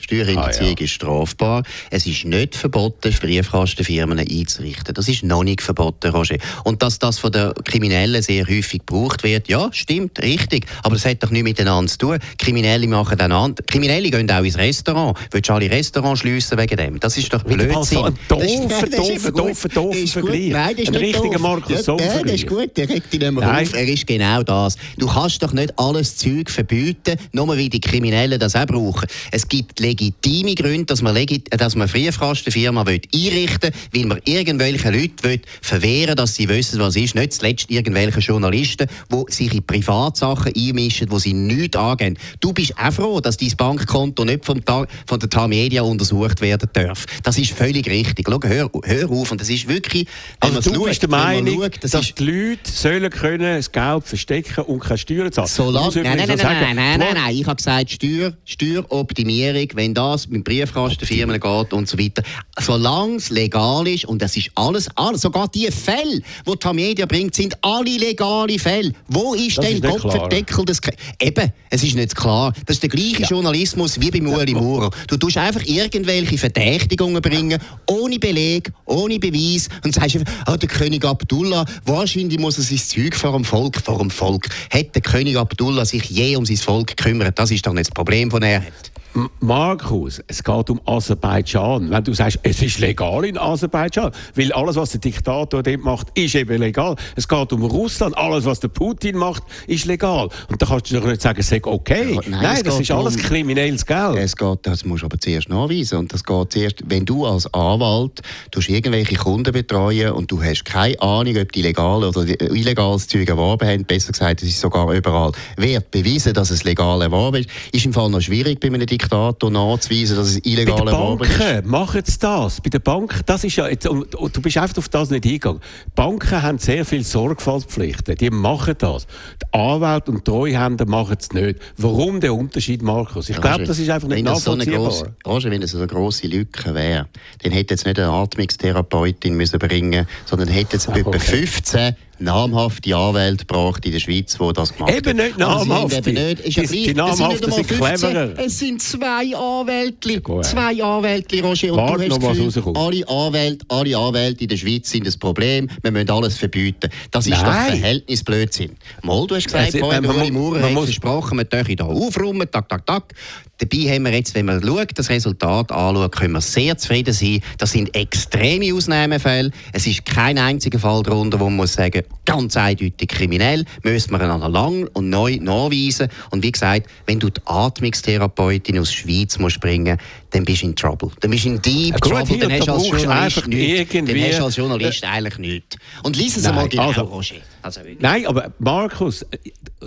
Steuerhinterziehung 0.00 0.70
ah, 0.70 0.76
ja. 0.78 0.84
ist 0.84 0.90
strafbar. 0.90 1.62
Es 1.90 2.06
ist 2.06 2.24
nicht 2.24 2.56
verboten, 2.56 3.12
Briefkastenfirmen 3.12 4.18
einzurichten. 4.18 4.94
Das 4.94 5.08
ist 5.08 5.22
noch 5.22 5.44
nicht 5.44 5.62
verboten, 5.62 6.10
Roger. 6.10 6.36
Und 6.64 6.82
dass 6.82 6.98
das 6.98 7.18
von 7.18 7.32
den 7.32 7.52
Kriminellen 7.64 8.22
sehr 8.22 8.46
häufig 8.46 8.80
gebraucht 8.86 9.22
wird, 9.24 9.48
ja, 9.48 9.68
stimmt, 9.72 10.20
richtig. 10.20 10.66
Aber 10.82 10.94
das 10.94 11.04
hat 11.04 11.22
doch 11.22 11.30
nichts 11.30 11.44
miteinander 11.44 11.90
zu 11.90 11.98
tun. 11.98 12.18
Kriminelle 12.38 12.86
machen 12.86 13.18
dann 13.18 13.32
an. 13.32 13.54
Kriminelle 13.66 14.10
gehen 14.10 14.30
auch 14.30 14.42
ins 14.42 14.58
Restaurant. 14.58 15.16
Willst 15.30 15.48
du 15.48 15.54
alle 15.54 15.70
Restaurants 15.70 16.20
schliessen 16.20 16.58
wegen 16.58 16.76
dem? 16.76 17.00
Das 17.00 17.16
ist 17.16 17.32
doch 17.32 17.42
Blödsinn. 17.42 17.74
Das 17.74 17.88
so 17.88 18.04
ein 18.04 18.18
doofer, 18.28 18.86
doofer, 18.86 19.32
doofer, 19.32 19.68
doofer 19.68 20.06
Vergleich. 20.06 20.48
Nein, 20.50 20.76
das 20.76 20.82
ist 20.82 20.88
ein 20.88 20.94
richtiger 20.96 21.38
Markus 21.38 21.86
ja, 21.86 21.96
ja, 21.96 22.22
das 22.22 22.32
ist 22.32 22.46
gut, 22.46 22.76
der 22.76 22.88
regt 22.88 23.12
dich 23.12 23.20
nicht 23.20 23.42
auf. 23.42 23.74
Er 23.74 23.88
ist 23.88 24.06
genau 24.06 24.42
das. 24.42 24.76
Du 24.96 25.06
kannst 25.06 25.42
doch 25.42 25.52
nicht 25.52 25.78
alles 25.78 26.16
Zeug 26.16 26.50
verbieten, 26.50 27.18
nur 27.32 27.48
weil 27.48 27.68
die 27.68 27.80
Kriminellen 27.80 28.38
das 28.38 28.54
auch 28.54 28.66
brauchen. 28.66 29.06
Es 29.30 29.46
gibt 29.48 29.80
legitime 29.88 30.54
Gründe, 30.54 30.86
dass 30.86 31.02
man, 31.02 31.14
legit 31.14 31.48
dass 31.50 31.74
man 31.74 31.88
Briefkastenfirma 31.88 32.82
einrichten 32.82 33.72
will, 33.92 34.02
weil 34.02 34.06
man 34.06 34.20
irgendwelche 34.24 34.90
Leute 34.90 35.22
will 35.22 35.40
verwehren 35.62 36.16
dass 36.16 36.34
sie 36.34 36.48
wissen, 36.48 36.80
was 36.80 36.96
ist. 36.96 37.14
Nicht 37.14 37.32
zuletzt 37.34 37.70
irgendwelche 37.70 38.20
Journalisten, 38.20 38.88
die 39.12 39.32
sich 39.32 39.54
in 39.54 39.64
Privatsachen 39.64 40.52
einmischen, 40.54 41.10
wo 41.10 41.18
sie 41.18 41.32
nichts 41.32 41.76
angehen. 41.76 42.18
Du 42.40 42.52
bist 42.52 42.74
auch 42.78 42.92
froh, 42.92 43.20
dass 43.20 43.36
dein 43.36 43.52
Bankkonto 43.56 44.24
nicht 44.24 44.44
vom 44.44 44.60
von 45.06 45.20
der 45.20 45.30
Tamedia 45.30 45.82
untersucht 45.82 46.40
werden 46.40 46.68
darf. 46.72 47.06
Das 47.22 47.38
ist 47.38 47.52
völlig 47.52 47.88
richtig. 47.88 48.26
Schau, 48.28 48.40
hör, 48.42 48.70
hör 48.84 49.10
auf. 49.10 49.32
Und 49.32 49.40
das 49.40 49.48
ist 49.48 49.68
wirklich, 49.68 50.06
also 50.40 50.60
du 50.60 50.74
schaut, 50.74 50.84
bist 50.86 51.02
der 51.02 51.08
Meinung, 51.08 51.62
schaut, 51.62 51.84
das 51.84 51.90
dass 51.92 52.14
die 52.14 52.24
Leute 52.24 52.70
sollen 52.70 53.10
können 53.10 53.56
das 53.56 53.72
Geld 53.72 54.04
verstecken 54.04 54.64
und 54.64 54.80
keine 54.80 54.98
Steuern 54.98 55.32
zahlen. 55.32 55.48
So 55.48 55.70
lang, 55.70 55.92
nein, 55.94 56.16
nein, 56.16 56.28
nein, 56.28 56.38
nein, 56.38 56.76
nein, 56.76 56.98
nein, 56.98 57.14
nein, 57.14 57.34
Ich 57.34 57.46
habe 57.46 57.56
gesagt, 57.56 57.90
Steuer, 57.90 58.32
Steueroptimierung, 58.44 59.68
wenn 59.78 59.94
das 59.94 60.28
mit 60.28 60.44
Briefkastenfirmen 60.44 61.40
geht 61.40 61.72
und 61.72 61.88
so 61.88 61.98
weiter. 61.98 62.22
Solange 62.60 63.16
es 63.16 63.30
legal 63.30 63.86
ist, 63.86 64.04
und 64.04 64.20
das 64.20 64.36
ist 64.36 64.50
alles, 64.56 64.88
alles 64.96 65.22
sogar 65.22 65.48
die 65.48 65.70
Fälle, 65.70 66.20
die 66.46 66.50
die 66.50 66.56
Tamedia 66.58 67.06
bringt, 67.06 67.34
sind 67.34 67.56
alle 67.62 67.96
legale 67.96 68.58
Fälle. 68.58 68.92
Wo 69.06 69.34
ist 69.34 69.58
das 69.58 69.66
denn 69.66 69.80
Kopfverdeckel 69.80 70.64
des... 70.64 70.80
Eben, 71.20 71.52
es 71.70 71.82
ist 71.84 71.94
nicht 71.94 72.16
klar. 72.16 72.52
Das 72.66 72.76
ist 72.76 72.82
der 72.82 72.90
gleiche 72.90 73.22
ja. 73.22 73.28
Journalismus 73.28 74.00
wie 74.00 74.10
bei 74.10 74.20
Ueli 74.20 74.54
Maurer. 74.54 74.90
Du 75.06 75.16
tust 75.16 75.38
einfach 75.38 75.64
irgendwelche 75.64 76.36
Verdächtigungen 76.36 77.22
bringen, 77.22 77.60
ohne 77.86 78.18
Beleg, 78.18 78.72
ohne 78.84 79.18
Beweis 79.18 79.68
und 79.84 79.94
sagst 79.94 80.16
einfach, 80.16 80.52
oh, 80.52 80.56
der 80.56 80.68
König 80.68 81.04
Abdullah, 81.04 81.64
wahrscheinlich 81.84 82.40
muss 82.40 82.58
er 82.58 82.64
sein 82.64 82.78
Zeug 82.78 83.14
vor 83.14 83.32
dem 83.32 83.44
Volk, 83.44 83.80
vor 83.80 83.98
dem 83.98 84.10
Volk. 84.10 84.48
Hat 84.70 84.94
der 84.94 85.02
König 85.02 85.36
Abdullah 85.36 85.84
sich 85.84 86.04
je 86.10 86.34
um 86.34 86.44
sein 86.44 86.56
Volk 86.56 86.96
gekümmert? 86.96 87.38
Das 87.38 87.52
ist 87.52 87.64
doch 87.64 87.72
nicht 87.72 87.90
das 87.90 87.94
Problem, 87.94 88.28
das 88.30 88.40
er 88.42 88.62
hat. 88.62 88.97
Markus, 89.40 90.22
es 90.26 90.44
geht 90.44 90.70
um 90.70 90.80
Aserbaidschan. 90.84 91.90
Wenn 91.90 92.04
du 92.04 92.12
sagst, 92.12 92.38
es 92.42 92.62
ist 92.62 92.78
legal 92.78 93.24
in 93.24 93.38
Aserbaidschan, 93.38 94.12
weil 94.34 94.52
alles, 94.52 94.76
was 94.76 94.90
der 94.90 95.00
Diktator 95.00 95.62
dort 95.62 95.82
macht, 95.82 96.08
ist 96.14 96.34
eben 96.34 96.60
legal. 96.60 96.94
Es 97.16 97.26
geht 97.26 97.52
um 97.52 97.64
Russland, 97.64 98.16
alles, 98.16 98.44
was 98.44 98.60
der 98.60 98.68
Putin 98.68 99.16
macht, 99.16 99.42
ist 99.66 99.86
legal. 99.86 100.28
Und 100.48 100.62
da 100.62 100.66
kannst 100.66 100.90
du 100.90 101.00
doch 101.00 101.06
nicht 101.06 101.22
sagen, 101.22 101.40
ist 101.40 101.52
okay. 101.66 102.14
Ja, 102.14 102.20
nein, 102.28 102.40
nein 102.42 102.62
das 102.64 102.80
ist 102.80 102.90
alles 102.90 103.16
um, 103.16 103.22
kriminelles 103.22 103.84
Geld. 103.84 104.16
Es 104.16 104.36
geht, 104.36 104.58
das 104.62 104.84
musst 104.84 105.02
du 105.02 105.06
aber 105.06 105.18
zuerst 105.18 105.48
nachweisen. 105.48 105.98
Und 105.98 106.12
das 106.12 106.22
geht 106.22 106.52
zuerst, 106.52 106.76
wenn 106.86 107.04
du 107.04 107.26
als 107.26 107.52
Anwalt 107.52 108.20
irgendwelche 108.68 109.16
Kunden 109.16 109.52
betreuen 109.52 110.12
und 110.12 110.30
du 110.30 110.42
hast 110.42 110.64
keine 110.64 111.00
Ahnung, 111.00 111.36
ob 111.38 111.52
die 111.52 111.62
legal 111.62 112.04
oder 112.04 112.26
illegales 112.52 113.08
Zeug 113.08 113.28
erworben 113.28 113.66
haben, 113.66 113.84
besser 113.84 114.12
gesagt, 114.12 114.42
es 114.42 114.48
ist 114.48 114.60
sogar 114.60 114.92
überall, 114.92 115.32
wird 115.56 115.90
beweisen, 115.90 116.34
dass 116.34 116.50
es 116.50 116.64
legal 116.64 117.00
erworben 117.00 117.38
ist, 117.38 117.50
ist 117.72 117.86
im 117.86 117.92
Fall 117.92 118.10
noch 118.10 118.20
schwierig 118.20 118.60
bei 118.60 118.68
einem 118.68 118.84
Diktator 118.84 118.97
Diktator 118.98 119.50
nachzuweisen, 119.50 120.16
dass 120.16 120.28
es 120.28 120.44
illegal 120.44 120.84
Banken 120.84 121.24
ist. 121.24 121.66
machen 121.66 122.02
sie 122.04 122.18
das. 122.18 122.60
Bei 122.60 122.70
den 122.70 122.82
Banken, 122.82 123.20
das 123.26 123.44
ist 123.44 123.56
ja, 123.56 123.68
jetzt, 123.68 123.86
und, 123.86 124.14
und 124.14 124.36
du 124.36 124.42
bist 124.42 124.58
einfach 124.58 124.78
auf 124.78 124.88
das 124.88 125.10
nicht 125.10 125.24
eingegangen. 125.24 125.60
Banken 125.94 126.42
haben 126.42 126.58
sehr 126.58 126.84
viele 126.84 127.04
Sorgfaltspflichten. 127.04 128.16
Die 128.16 128.30
machen 128.30 128.74
das. 128.78 129.06
Die 129.42 129.58
Anwälte 129.58 130.10
und 130.10 130.24
Treuhänder 130.24 130.86
machen 130.86 131.16
es 131.18 131.32
nicht. 131.32 131.60
Warum 131.76 132.20
der 132.20 132.34
Unterschied, 132.34 132.82
Markus? 132.82 133.28
Ich 133.28 133.40
glaube, 133.40 133.64
das 133.64 133.78
ist 133.78 133.88
einfach 133.88 134.08
nicht 134.08 134.24
nachvollziehbar. 134.24 134.90
So 134.90 135.06
grosse, 135.22 135.50
wenn 135.50 135.62
es 135.62 135.70
so 135.70 135.78
eine 135.78 135.86
grosse 135.86 136.26
Lücke 136.26 136.74
wäre, 136.74 137.06
dann 137.42 137.52
hätte 137.52 137.74
jetzt 137.74 137.86
nicht 137.86 137.98
eine 137.98 138.10
Atmungstherapeutin 138.10 139.34
müssen 139.34 139.58
bringen 139.58 140.06
sondern 140.26 140.48
hätte 140.48 140.74
jetzt 140.74 140.88
okay. 140.88 141.00
etwa 141.00 141.18
15 141.18 141.96
namhafte 142.18 142.94
Anwälte 142.94 143.44
gebracht 143.44 143.84
in 143.84 143.92
der 143.92 144.00
Schweiz, 144.00 144.36
die 144.36 144.52
das 144.52 144.74
gemacht 144.74 144.92
haben. 144.92 144.98
Eben 144.98 145.16
nicht 145.16 145.38
namhafte. 145.38 145.96
Eben 145.98 146.14
nicht. 146.14 146.40
Ist 146.40 146.56
ja 146.56 146.62
die, 146.64 146.94
namhaften 146.94 147.52
sind, 147.52 147.68
sind 147.68 147.78
cleverer. 147.78 148.38
Es 148.38 148.58
sind 148.58 148.82
zwei 148.82 149.36
Anwälte. 149.36 150.22
Zwei 150.42 150.82
Anwälte, 150.82 151.42
Roger. 151.42 151.72
Und 151.72 151.78
Wart 151.78 152.00
du 152.00 152.02
hast 152.02 152.20
noch, 152.20 152.28
Gefühl, 152.30 152.64
was 152.64 152.76
alle 152.76 153.08
Anwälte, 153.08 153.66
alle 153.68 153.96
Anwälte 153.96 154.42
in 154.44 154.48
der 154.48 154.56
Schweiz 154.56 154.90
sind 154.90 155.06
das 155.06 155.16
Problem. 155.16 155.68
Wir 155.82 155.90
müssen 155.90 156.10
alles 156.10 156.36
verbieten. 156.36 156.90
Das 157.10 157.26
ist 157.26 157.30
Nein. 157.30 157.44
doch 157.44 157.76
Verhältnisblödsinn. 157.78 158.76
Mal, 159.02 159.26
du 159.26 159.34
hast 159.34 159.44
gesagt, 159.44 159.74
also, 159.74 159.78
vorhin, 159.78 160.06
Uli 160.06 160.30
Maurer 160.30 160.62
hat 160.62 160.72
versprochen, 160.72 161.38
wir 161.38 161.44
dürfen 161.44 161.76
hier 161.76 161.84
aufräumen, 161.84 162.48
tak, 162.50 162.68
tak, 162.68 162.86
tak. 162.86 163.14
Dabei 163.58 163.92
haben 163.92 164.04
wir 164.04 164.12
jetzt, 164.12 164.34
wenn 164.34 164.46
man 164.46 164.62
schaut, 164.62 164.96
das 164.96 165.10
Resultat 165.10 165.72
anschaut, 165.72 166.12
können 166.12 166.34
wir 166.34 166.40
sehr 166.40 166.78
zufrieden 166.78 167.12
sein. 167.12 167.40
Das 167.58 167.72
sind 167.72 167.94
extreme 167.94 168.72
Ausnahmefälle. 168.72 169.50
Es 169.72 169.86
ist 169.86 170.06
kein 170.06 170.38
einziger 170.38 170.78
Fall 170.78 171.02
darunter, 171.02 171.40
wo 171.40 171.44
man 171.44 171.56
muss 171.56 171.72
sagen, 171.72 172.02
ganz 172.24 172.56
eindeutig 172.56 173.08
kriminell, 173.08 173.64
müssen 173.82 174.12
wir 174.12 174.20
einander 174.20 174.48
lang 174.48 174.88
und 174.92 175.10
neu 175.10 175.38
nachweisen. 175.40 176.08
Und 176.30 176.44
wie 176.44 176.52
gesagt, 176.52 176.88
wenn 177.06 177.18
du 177.18 177.30
die 177.30 177.40
Atmungstherapeutin 177.46 178.78
aus 178.78 178.90
der 178.90 178.96
Schweiz 178.96 179.38
musst 179.38 179.60
bringen 179.60 179.98
dann 180.30 180.44
bist 180.44 180.62
du 180.62 180.66
in 180.66 180.76
Trouble. 180.76 181.10
Dann 181.20 181.30
bist 181.30 181.44
du 181.44 181.48
in 181.50 181.62
Deep 181.62 181.92
ja, 181.92 181.98
Trouble, 181.98 182.26
hier, 182.26 182.38
dann 182.38 182.52
hast 182.52 182.68
du 182.68 182.72
als 182.72 182.88
Journalist 182.88 183.46
nichts. 183.46 183.92
Dann 183.92 184.08
hast 184.08 184.38
du 184.38 184.44
als 184.44 184.56
Journalist 184.56 185.04
eigentlich 185.04 185.38
nichts. 185.38 185.76
Und 186.02 186.16
lies 186.16 186.36
es 186.36 186.44
einmal 186.44 186.68
genau, 186.68 186.88
also, 186.88 187.02
Roger. 187.02 187.36
Also 187.68 187.82
Nein, 187.98 188.24
aber 188.24 188.50
Markus, 188.60 189.26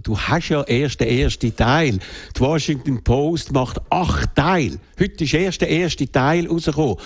du 0.04 0.16
hast 0.16 0.50
ja 0.50 0.62
erst 0.62 1.00
den 1.00 1.08
ersten 1.08 1.56
Teil. 1.56 1.98
Die 2.36 2.40
Washington 2.40 3.04
Post 3.04 3.52
macht 3.54 3.82
acht 3.90 4.36
Teile. 4.36 4.78
Heute 5.00 5.24
ist 5.24 5.34
erst 5.34 5.62
der 5.62 5.70
erste 5.70 6.12
Teil 6.12 6.46
rausgekommen. 6.46 6.98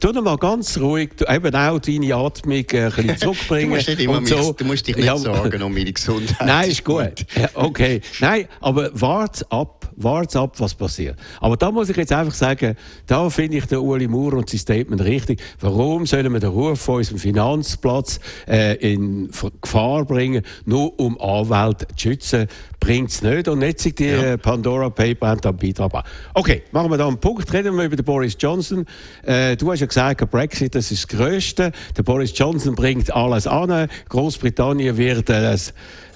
Tu 0.00 0.10
doch 0.10 0.22
mal 0.22 0.38
ganz 0.38 0.78
ruhig, 0.78 1.10
eben 1.28 1.54
auch 1.54 1.78
deine 1.78 2.14
Atmung 2.14 2.54
äh, 2.54 2.84
ein 2.84 2.90
bisschen 2.92 3.16
zurückbringen. 3.18 3.68
du, 3.68 3.76
musst 3.76 3.88
nicht 3.88 4.00
immer 4.00 4.26
so. 4.26 4.52
du 4.54 4.64
musst 4.64 4.88
dich 4.88 4.96
nicht 4.96 5.04
ja, 5.04 5.18
sorgen 5.18 5.62
um 5.62 5.74
meine 5.74 5.92
Gesundheit. 5.92 6.46
Nein, 6.46 6.70
ist 6.70 6.82
gut. 6.82 7.26
okay. 7.52 8.00
Nein, 8.20 8.48
aber 8.62 8.88
wart 8.98 9.44
ab, 9.52 9.90
wart 9.96 10.34
ab, 10.34 10.58
was 10.58 10.74
passiert. 10.74 11.18
Aber 11.42 11.58
da 11.58 11.70
muss 11.70 11.90
ich 11.90 11.96
jetzt 11.98 12.12
einfach 12.12 12.32
sagen, 12.32 12.74
da 13.06 13.28
finde 13.28 13.58
ich 13.58 13.66
den 13.66 13.80
Uli 13.80 14.08
Maurer 14.08 14.38
und 14.38 14.48
sein 14.48 14.60
Statement 14.60 15.04
richtig. 15.04 15.42
Warum 15.60 16.06
sollen 16.06 16.32
wir 16.32 16.40
den 16.40 16.48
Ruf 16.48 16.80
von 16.80 16.96
unserem 16.96 17.18
Finanzplatz 17.18 18.18
äh, 18.48 18.76
in 18.76 19.30
Gefahr 19.60 20.06
bringen, 20.06 20.21
nur 20.64 20.98
um 20.98 21.20
Anwälte 21.20 21.86
zu 21.88 22.08
schützen? 22.08 22.46
Bringt 22.80 23.10
es 23.10 23.22
nicht. 23.22 23.48
Und 23.48 23.62
jetzt 23.62 23.82
sind 23.82 23.98
die 23.98 24.06
ja. 24.06 24.36
Pandora 24.36 24.90
Paper 24.90 25.28
haben 25.28 25.40
da 25.40 25.52
Beitrag 25.52 26.04
Okay, 26.34 26.62
machen 26.72 26.90
wir 26.90 26.98
da 26.98 27.06
einen 27.06 27.18
Punkt. 27.18 27.52
Reden 27.52 27.76
wir 27.76 27.84
über 27.84 27.96
den 27.96 28.04
Boris 28.04 28.36
Johnson. 28.38 28.84
Äh, 29.24 29.56
du 29.56 29.70
hast 29.70 29.80
ja 29.80 29.86
gesagt, 29.86 30.20
der 30.20 30.26
Brexit 30.26 30.74
das 30.74 30.90
ist 30.90 31.04
das 31.04 31.18
Größte. 31.18 31.72
Der 31.96 32.02
Boris 32.02 32.32
Johnson 32.36 32.74
bringt 32.74 33.12
alles 33.14 33.46
an. 33.46 33.88
Großbritannien 34.08 34.96
wird 34.96 35.30
ein 35.30 35.58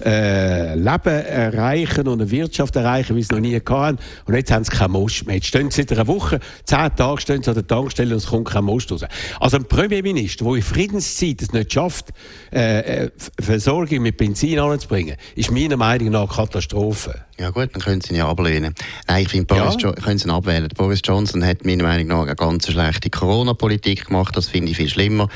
äh, 0.03 0.75
Leben 0.75 1.25
erreichen 1.25 2.07
und 2.07 2.21
eine 2.21 2.31
Wirtschaft 2.31 2.75
erreichen, 2.75 3.15
wie 3.15 3.23
sie 3.23 3.33
noch 3.33 3.41
nie 3.41 3.55
hatten. 3.55 3.97
Und 4.25 4.35
jetzt 4.35 4.51
haben 4.51 4.63
sie 4.63 4.71
keinen 4.71 4.91
Most 4.91 5.25
mehr. 5.25 5.35
Jetzt 5.35 5.47
stehen 5.47 5.71
sie 5.71 5.81
seit 5.81 5.93
einer 5.93 6.07
Woche 6.07 6.39
zehn 6.65 6.95
Tage 6.95 7.21
stehen 7.21 7.43
sie 7.43 7.49
an 7.49 7.55
der 7.55 7.67
Tankstelle 7.67 8.13
und 8.13 8.17
es 8.17 8.27
kommt 8.27 8.49
kein 8.49 8.63
Most 8.63 8.91
raus. 8.91 9.05
Also 9.39 9.57
ein 9.57 9.65
Premierminister, 9.65 10.45
der 10.45 10.55
in 10.55 10.61
Friedenszeit 10.61 11.41
es 11.41 11.51
nicht 11.53 11.73
schafft, 11.73 12.09
äh, 12.51 13.05
äh 13.05 13.11
Versorgung 13.39 14.01
mit 14.01 14.17
Benzin 14.17 14.59
anzubringen, 14.59 15.17
ist 15.35 15.51
meiner 15.51 15.77
Meinung 15.77 16.09
nach 16.09 16.35
Katastrophe. 16.35 17.27
Ja 17.39 17.51
gut, 17.51 17.69
dann 17.73 17.81
können 17.81 18.01
Sie 18.01 18.13
ihn 18.13 18.17
ja 18.17 18.27
ablehnen. 18.27 18.73
Nein, 19.07 19.21
ich 19.21 19.29
finde, 19.29 19.45
Boris 19.45 19.75
ja. 19.79 19.91
können 19.91 20.17
Sie 20.17 20.27
ihn 20.27 20.31
abwählen. 20.31 20.67
Boris 20.75 21.01
Johnson 21.03 21.45
hat 21.45 21.65
meiner 21.65 21.83
Meinung 21.83 22.07
nach 22.07 22.23
eine 22.23 22.35
ganz 22.35 22.67
schlechte 22.67 23.11
Corona-Politik 23.11 24.07
gemacht, 24.07 24.35
das 24.35 24.47
finde 24.47 24.71
ich 24.71 24.77
viel 24.77 24.89
schlimmer. 24.89 25.29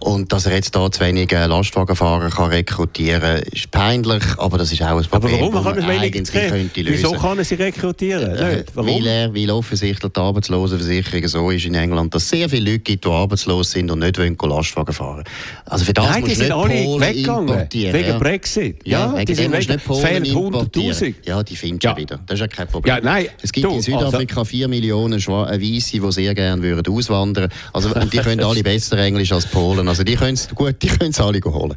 Und 0.00 0.32
dass 0.32 0.46
er 0.46 0.54
jetzt 0.54 0.74
da 0.76 0.90
zu 0.90 1.00
wenig 1.00 1.30
Lastwagenfahrer 1.30 2.30
kann 2.30 2.50
rekrutieren 2.50 3.20
kann, 3.20 3.42
ist 3.52 3.70
peinlich, 3.70 4.22
aber 4.38 4.58
das 4.58 4.72
ist 4.72 4.82
auch 4.82 4.98
ein 4.98 5.04
Problem, 5.04 5.34
aber 5.34 5.64
warum 5.64 5.64
kann 5.64 5.78
er 5.78 6.00
wenig 6.00 6.12
könnte 6.12 6.82
lösen. 6.82 6.98
Wieso 6.98 7.12
kann 7.12 7.38
er 7.38 7.44
sie 7.44 7.54
rekrutieren? 7.56 8.36
Äh, 8.36 8.64
Weil 8.74 9.06
er, 9.06 9.34
weil 9.34 9.50
offensichtlich 9.50 10.12
die 10.12 10.20
Arbeitslosenversicherung 10.20 11.28
so 11.28 11.50
ist 11.50 11.66
in 11.66 11.74
England, 11.74 12.14
dass 12.14 12.24
es 12.24 12.30
sehr 12.30 12.48
viele 12.48 12.72
Leute 12.72 12.80
gibt, 12.80 13.04
die 13.04 13.08
arbeitslos 13.08 13.72
sind 13.72 13.90
und 13.90 13.98
nicht 14.00 14.18
wollen 14.18 14.36
Lastwagen 14.40 14.94
fahren 14.94 15.24
Also 15.66 15.84
für 15.84 15.92
das 15.92 16.06
Nein, 16.06 16.24
die 16.24 16.34
sind 16.34 16.52
alle 16.52 17.00
weggegangen, 17.00 17.66
wegen. 17.72 18.18
Brexit. 18.18 18.86
Ja, 18.86 19.14
ja 19.16 19.24
die 19.24 19.34
sind 19.34 19.52
weg. 19.52 19.80
Fehlen 19.80 20.24
100'000. 20.24 21.14
Ja, 21.24 21.42
die 21.42 21.56
findest 21.56 21.84
du 21.84 21.88
ja. 21.88 21.96
wieder. 21.96 22.20
Das 22.26 22.34
ist 22.34 22.40
ja 22.40 22.48
kein 22.48 22.68
Problem. 22.68 22.94
Ja, 22.94 23.00
nein, 23.02 23.26
es 23.42 23.52
gibt 23.52 23.66
du, 23.66 23.74
in 23.74 23.82
Südafrika 23.82 24.40
also, 24.40 24.44
4 24.44 24.68
Millionen 24.68 25.18
äh, 25.18 25.26
Weisse, 25.26 26.00
die 26.00 26.12
sehr 26.12 26.34
gerne 26.34 26.62
würden 26.62 26.92
auswandern 26.92 27.50
Also, 27.72 27.94
und 27.94 28.12
die 28.12 28.18
können 28.18 28.42
alle 28.42 28.62
besser 28.62 28.98
Englisch 28.98 29.32
als 29.32 29.46
Polen. 29.46 29.87
Also 29.88 30.04
die 30.04 30.16
können 30.16 30.34
es 30.34 30.48
gut, 30.54 30.76
die 30.82 30.88
können 30.88 31.10
es 31.10 31.20
alle 31.20 31.40
holen. 31.44 31.76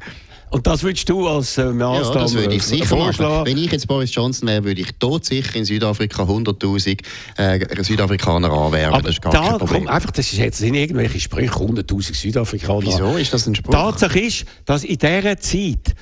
Und 0.52 0.68
das 0.68 0.84
würdest 0.84 1.08
du 1.08 1.28
als 1.30 1.58
äh, 1.58 1.66
Maßnahme 1.66 2.14
ja, 2.14 2.22
das 2.24 2.34
würde 2.34 2.54
ich 2.54 2.64
sicher 2.64 2.86
vorschlagen. 2.86 3.46
Wenn 3.46 3.58
ich 3.58 3.72
jetzt 3.72 3.88
Boris 3.88 4.14
Johnson 4.14 4.50
wäre, 4.50 4.66
würde 4.66 4.82
ich 4.82 4.90
sicher 5.22 5.56
in 5.56 5.64
Südafrika 5.64 6.24
100'000 6.24 7.00
äh, 7.38 7.84
Südafrikaner 7.84 8.52
anwerben. 8.52 8.94
Aber 8.94 9.04
das 9.04 9.12
ist 9.12 9.22
gar 9.22 9.32
da 9.32 9.40
kein 9.40 9.58
Problem. 9.60 9.86
Komm, 9.86 9.88
einfach, 9.88 10.12
das 10.12 10.34
ist 10.34 10.40
jetzt 10.40 10.58
sind 10.58 10.74
irgendwelche 10.74 11.22
Sprüche 11.22 11.54
100'000 11.54 12.16
Südafrikaner. 12.16 12.82
Wieso 12.82 13.16
ist 13.16 13.34
das 13.34 13.48
ein 13.48 13.56
Spruch? 13.56 13.72
Tatsache 13.72 14.20
ist, 14.20 14.46
dass 14.66 14.84
in 14.84 14.98
dieser 14.98 15.38
Zeit 15.38 15.96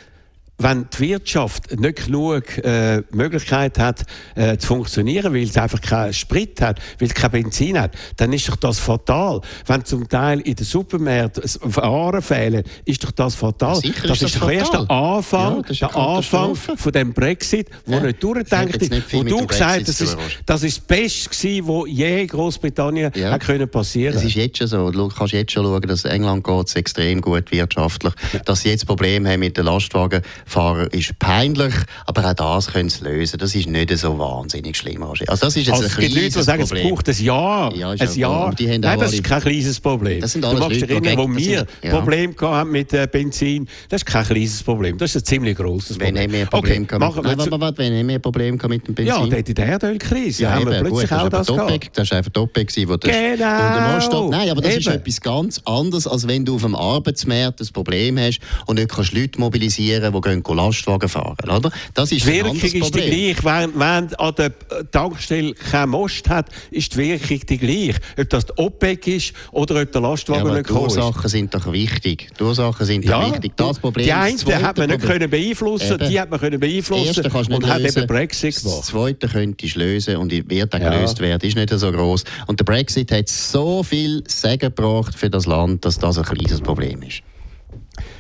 wenn 0.60 0.88
die 0.94 1.00
Wirtschaft 1.00 1.80
nicht 1.80 2.06
genug 2.06 2.58
äh, 2.60 3.02
Möglichkeit 3.12 3.80
hat 3.80 4.04
äh, 4.36 4.58
zu 4.58 4.68
funktionieren, 4.68 5.34
weil 5.34 5.44
es 5.44 5.58
einfach 5.58 5.82
keinen 5.82 6.14
Sprit 6.14 6.62
hat, 6.62 6.80
weil 7.00 7.08
es 7.08 7.14
kein 7.14 7.32
Benzin 7.32 7.80
hat, 7.80 7.96
dann 8.18 8.34
ist 8.34 8.48
doch 8.48 8.58
das 8.58 8.80
fatal. 8.80 9.42
Wenn 9.66 9.86
zum 9.86 10.08
Teil 10.08 10.42
in 10.42 10.56
den 10.56 10.66
Supermärkten 10.66 11.44
Waren 11.62 12.22
fehlen, 12.22 12.64
ist 12.86 13.04
doch 13.04 13.12
das 13.12 13.36
fatal. 13.36 13.80
Ja, 13.84 13.92
das 14.06 14.22
ist, 14.22 14.36
doch 14.36 14.50
erst 14.50 14.74
der 14.74 14.90
Anfang, 14.92 15.66
ja, 15.70 15.88
der 15.88 15.96
Anfang 15.96 16.56
von 16.56 16.92
dem 16.92 17.14
Brexit, 17.14 17.70
wo 17.86 17.94
ja, 17.94 18.02
nicht 18.02 18.22
durchdenkt 18.22 18.76
ist. 18.78 19.14
Wo 19.14 19.24
du 19.24 19.48
gesagt 19.48 19.88
hast, 19.88 19.88
das 19.88 20.02
ist, 20.02 20.18
das 20.46 20.64
ist 20.64 20.78
das 20.78 20.86
Beste 20.86 21.30
gewesen, 21.30 21.68
was 21.68 21.90
je 21.90 22.26
Großbritannien 22.28 23.12
ja. 23.16 23.32
hat 23.32 23.42
können 23.42 23.70
passieren. 23.70 24.16
Es 24.16 24.24
ist 24.24 24.36
jetzt 24.36 24.58
schon 24.58 24.68
so. 24.68 24.92
Du 24.92 25.08
kannst 25.08 25.34
jetzt 25.34 25.52
schon 25.52 25.64
schauen, 25.64 25.82
dass 25.82 26.06
England 26.06 26.44
geht 26.44 26.76
extrem 26.76 27.22
gut 27.22 27.52
wirtschaftlich. 27.52 28.14
Dass 28.46 28.62
sie 28.62 28.70
jetzt 28.70 28.86
Probleme 28.86 29.30
haben 29.30 29.40
mit 29.42 29.58
den 29.58 29.66
Lastwagen 29.66 30.22
Fahrer 30.50 30.92
ist 30.94 31.18
peinlich, 31.20 31.74
aber 32.06 32.30
auch 32.30 32.34
das 32.34 32.68
können 32.68 32.90
sie 32.90 33.04
lösen. 33.04 33.38
Das 33.38 33.56
ist 33.56 33.68
nicht 33.68 33.98
so 33.98 34.18
wahnsinnig 34.18 34.78
schlimm. 34.78 35.04
Also 35.04 35.26
das 35.26 35.56
ist 35.56 35.68
jetzt 35.68 35.72
also 35.72 35.86
es 35.86 35.98
gibt 35.98 36.14
Leute, 36.14 36.30
die 36.30 36.42
sagen, 36.44 36.64
Problem. 36.64 36.86
es 36.86 36.90
braucht 36.90 37.10
ein 37.10 37.24
Jahr. 37.24 37.76
Ja, 37.76 37.90
ein 37.92 38.14
Jahr. 38.16 38.56
Nein, 38.60 38.82
das 38.82 39.14
ist 39.14 39.24
kein 39.24 39.42
kleines 39.42 39.80
Problem. 39.80 40.22
Das 40.22 40.34
sind 40.34 40.44
alles 40.46 40.60
du 40.60 40.66
magst 40.66 40.82
Leute, 40.82 40.94
erinnern, 40.94 41.18
wo 41.18 41.36
wir 41.36 41.66
ja. 41.82 41.90
Probleme 41.92 42.34
haben 42.42 42.72
mit 42.72 42.94
äh, 42.94 43.08
Benzin, 43.12 43.68
das 43.90 44.02
ist 44.02 44.06
kein 44.06 44.26
kleines 44.26 44.64
Problem. 44.64 44.98
Das 44.98 45.16
ist 45.16 45.22
ein 45.22 45.26
ziemlich 45.26 45.58
grosses 45.58 45.98
Problem. 45.98 46.16
Wenn 46.16 46.24
haben 46.24 46.32
wir 46.32 46.46
Problem 46.46 46.84
okay, 46.84 46.98
Nein, 47.00 47.52
warte, 47.62 47.78
wenn 47.78 48.00
haben 48.00 48.08
wir 48.08 48.20
Problem 48.20 48.60
mit 48.68 48.88
dem 48.88 48.96
Benzin? 48.96 49.06
Ja, 49.06 49.26
dort 49.26 49.50
in 49.50 49.56
der 49.56 49.66
Erdölkrise 49.66 50.44
ja, 50.44 50.52
haben 50.52 50.70
wir 50.70 50.80
plötzlich 50.82 51.10
gut, 51.10 51.20
auch 51.20 51.30
das 51.30 51.48
gehabt. 51.48 51.90
Das 51.94 52.12
war 52.12 52.18
einfach 52.18 52.32
OPEC, 52.36 52.88
wo 52.88 52.98
das 52.98 53.12
genau. 53.12 54.30
Nein, 54.30 54.50
aber 54.50 54.62
das 54.62 54.74
eben. 54.74 54.82
ist 54.82 54.88
etwas 54.88 55.22
ganz 55.22 55.62
anderes, 55.66 56.08
als 56.08 56.28
wenn 56.28 56.46
du 56.46 56.56
auf 56.56 56.62
dem 56.62 56.76
Arbeitsmarkt 56.76 57.62
ein 57.62 57.68
Problem 57.74 58.18
hast 58.18 58.40
und 58.66 58.78
nicht 58.78 58.90
kannst 58.90 59.14
Leute 59.14 59.40
mobilisieren, 59.40 60.14
die 60.14 60.22
gehen 60.22 60.39
Lastwagen 60.48 61.10
fahren. 61.10 61.50
Oder? 61.50 61.72
Das 61.94 62.12
ist 62.12 62.26
die 62.26 62.34
Wirkung 62.34 62.56
ist 62.56 62.74
die 62.74 63.02
gleiche. 63.02 63.44
Wenn, 63.44 63.80
wenn 63.80 64.16
an 64.16 64.36
der 64.36 64.52
Tankstelle 64.92 65.54
kein 65.54 65.90
Most 65.90 66.30
hat, 66.30 66.48
ist 66.72 66.94
die 66.94 66.98
Wirkung 66.98 67.40
die 67.48 67.58
gleiche. 67.58 68.00
Ob 68.18 68.30
das 68.30 68.46
die 68.46 68.54
OPEC 68.58 69.08
ist 69.08 69.34
oder 69.52 69.82
ob 69.82 69.92
der 69.92 70.02
Lastwagen 70.02 70.48
ja, 70.48 70.54
nicht 70.56 70.70
Die 70.70 70.74
Ursachen 70.74 71.30
sind 71.30 71.54
doch 71.54 71.72
wichtig. 71.72 72.30
Die 72.38 72.44
Ursachen 72.44 72.86
sind 72.86 73.06
ja, 73.06 73.32
wichtig. 73.32 73.54
Das 73.56 73.80
Problem 73.80 74.06
die 74.06 74.14
eine 74.14 74.62
hat 74.62 74.78
man 74.78 74.90
nicht 74.90 75.02
können 75.02 75.30
beeinflussen, 75.30 75.94
eben. 75.94 76.10
die 76.10 76.20
hat 76.20 76.30
man 76.30 76.40
können 76.40 76.60
beeinflussen 76.60 77.26
und 77.26 77.68
hat 77.68 77.82
eben 77.82 78.08
Brexit 78.08 78.56
gemacht. 78.56 78.80
Das 78.80 78.88
zweite 78.88 79.28
könnte 79.28 79.66
ich 79.66 79.76
lösen 79.76 80.18
und 80.18 80.32
wird 80.32 80.74
auch 80.74 80.80
ja. 80.80 80.90
gelöst 80.90 81.20
werden. 81.20 81.48
Ist 81.48 81.56
nicht 81.56 81.70
so 81.70 81.92
groß. 81.92 82.24
Und 82.48 82.60
der 82.60 82.66
Brexit 82.66 83.12
hat 83.12 83.30
so 83.30 83.84
viel 83.84 84.24
Segen 84.28 84.74
gebracht 84.76 85.16
für 85.18 85.30
das 85.30 85.46
Land, 85.46 85.86
dass 85.86 85.98
das 86.00 86.18
ein 86.18 86.26
kleines 86.26 86.62
Problem 86.62 87.02
ist 87.02 87.22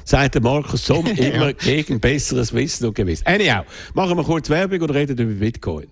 sagt 0.09 0.41
Markus 0.41 0.85
Somm 0.85 1.05
immer 1.15 1.53
gegen 1.53 1.99
besseres 1.99 2.53
Wissen 2.53 2.87
und 2.87 2.95
Gewissen. 2.95 3.27
Anyhow, 3.27 3.63
machen 3.93 4.17
wir 4.17 4.23
kurz 4.23 4.49
Werbung 4.49 4.81
und 4.81 4.89
reden 4.89 5.17
über 5.17 5.33
Bitcoin. 5.33 5.87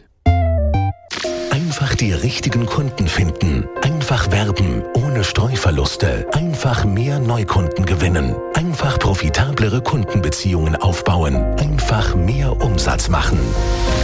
Einfach 1.52 1.96
die 1.96 2.14
richtigen 2.14 2.66
Kunden 2.66 3.08
finden. 3.08 3.68
Einfach 3.84 4.32
werben, 4.32 4.84
ohne 4.96 5.24
Streuverluste. 5.24 6.26
Einfach 6.34 6.86
mehr 6.86 7.20
Neukunden 7.20 7.86
gewinnen. 7.86 8.36
Einfach 8.56 8.98
profitablere 8.98 9.82
Kundenbeziehungen 9.82 10.76
aufbauen. 10.76 11.36
Einfach 11.60 12.16
mehr 12.16 12.60
Umsatz 12.62 13.10
machen. 13.10 13.38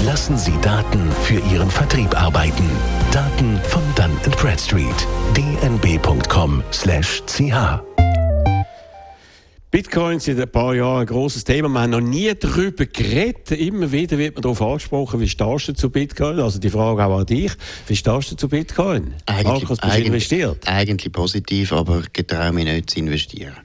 Lassen 0.06 0.38
Sie 0.38 0.54
Daten 0.62 1.12
für 1.24 1.40
Ihren 1.52 1.72
Vertrieb 1.72 2.22
arbeiten. 2.22 2.70
Daten 3.12 3.60
von 3.64 3.82
Dun 3.96 4.12
Bradstreet. 4.38 5.08
dnb.com/ch 5.36 6.74
Bitcoin 9.74 10.20
sind 10.20 10.40
ein 10.40 10.52
paar 10.52 10.76
Jahre 10.76 11.00
ein 11.00 11.08
grosses 11.08 11.46
Thema. 11.46 11.68
Wir 11.68 11.82
haben 11.82 11.90
noch 11.90 12.00
nie 12.00 12.32
darüber 12.36 12.86
geredet. 12.86 13.50
Immer 13.50 13.92
wieder 13.92 14.20
wird 14.20 14.36
man 14.36 14.44
darauf 14.44 14.62
angesprochen, 14.62 15.20
wie 15.20 15.28
stehst 15.28 15.68
du 15.68 15.74
zu 15.74 15.90
Bitcoin? 15.90 16.40
Also 16.40 16.60
die 16.60 16.70
Frage 16.70 17.04
auch 17.04 17.18
an 17.18 17.26
dich. 17.26 17.54
Wie 17.88 17.96
stehst 17.96 18.32
du 18.32 18.36
zu 18.36 18.48
Bitcoin? 18.48 19.16
Eigentlich, 19.26 19.48
Markus, 19.48 19.80
bist 19.80 19.98
investiert? 19.98 20.68
Eigentlich 20.68 21.12
positiv, 21.12 21.74
aber 21.74 22.04
getraue 22.14 22.52
mich 22.52 22.66
nicht 22.66 22.92
zu 22.92 23.00
investieren. 23.00 23.56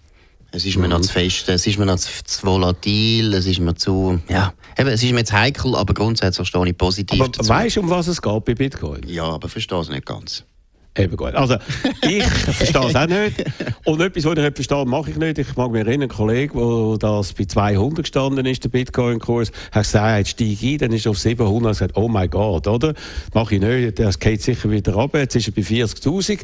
Es 0.50 0.64
ist 0.64 0.78
mir 0.78 0.84
mhm. 0.84 0.92
noch 0.92 1.00
zu 1.02 1.12
fest, 1.12 1.46
es 1.50 1.66
ist 1.66 1.78
mir 1.78 1.84
noch 1.84 1.98
zu, 1.98 2.08
zu, 2.24 2.46
volatil, 2.46 3.34
es 3.34 3.44
ist 3.44 3.60
mir 3.60 3.74
zu, 3.74 4.18
ja, 4.30 4.54
eben, 4.78 4.88
es 4.88 5.02
ist 5.02 5.12
mir 5.12 5.24
zu 5.24 5.38
heikel, 5.38 5.76
aber 5.76 5.92
grundsätzlich 5.92 6.48
stehe 6.48 6.66
ich 6.66 6.78
positiv 6.78 7.20
aber 7.20 7.28
dazu. 7.28 7.50
Weißt 7.50 7.76
du, 7.76 7.80
um 7.80 7.90
was 7.90 8.06
es 8.06 8.22
geht 8.22 8.44
bei 8.46 8.54
Bitcoin? 8.54 9.02
Ja, 9.06 9.24
aber 9.24 9.50
verstehe 9.50 9.80
es 9.80 9.90
nicht 9.90 10.06
ganz. 10.06 10.46
Eben 10.98 11.16
gut. 11.16 11.34
Also, 11.34 11.56
ich 12.02 12.24
verstehe 12.24 12.88
es 12.88 12.96
auch 12.96 13.06
nicht. 13.06 13.44
Und 13.84 14.00
etwas, 14.00 14.24
was 14.24 14.32
ich 14.32 14.42
nicht 14.42 14.54
verstehe, 14.56 14.84
mache 14.84 15.11
ich 15.11 15.16
nicht. 15.16 15.38
Ich 15.38 15.56
mag 15.56 15.70
mich 15.70 15.87
erinnern, 15.87 16.02
ein 16.02 16.08
Kollege, 16.08 16.52
der 16.54 16.98
das 16.98 17.32
bei 17.32 17.44
200 17.44 17.98
gestanden 17.98 18.44
ist, 18.46 18.64
der 18.64 18.68
Bitcoin-Kurs, 18.70 19.52
hat 19.70 19.84
gesagt, 19.84 20.28
steige 20.28 20.66
ein, 20.66 20.78
dann 20.78 20.92
ist 20.92 21.06
er 21.06 21.11
auf 21.11 21.18
700 21.18 21.54
und 21.54 21.68
gesagt, 21.68 21.96
oh 21.96 22.08
mein 22.08 22.28
Gott, 22.28 22.66
oder? 22.66 22.94
Mache 23.32 23.54
ich 23.54 23.61
nicht, 23.61 24.00
das 24.00 24.18
geht 24.18 24.42
sicher 24.42 24.70
wieder 24.70 24.94
runter. 24.94 25.20
Jetzt 25.20 25.37
ist 25.37 25.46
er 25.46 25.54
bei 25.54 25.62
40.000. 25.62 26.40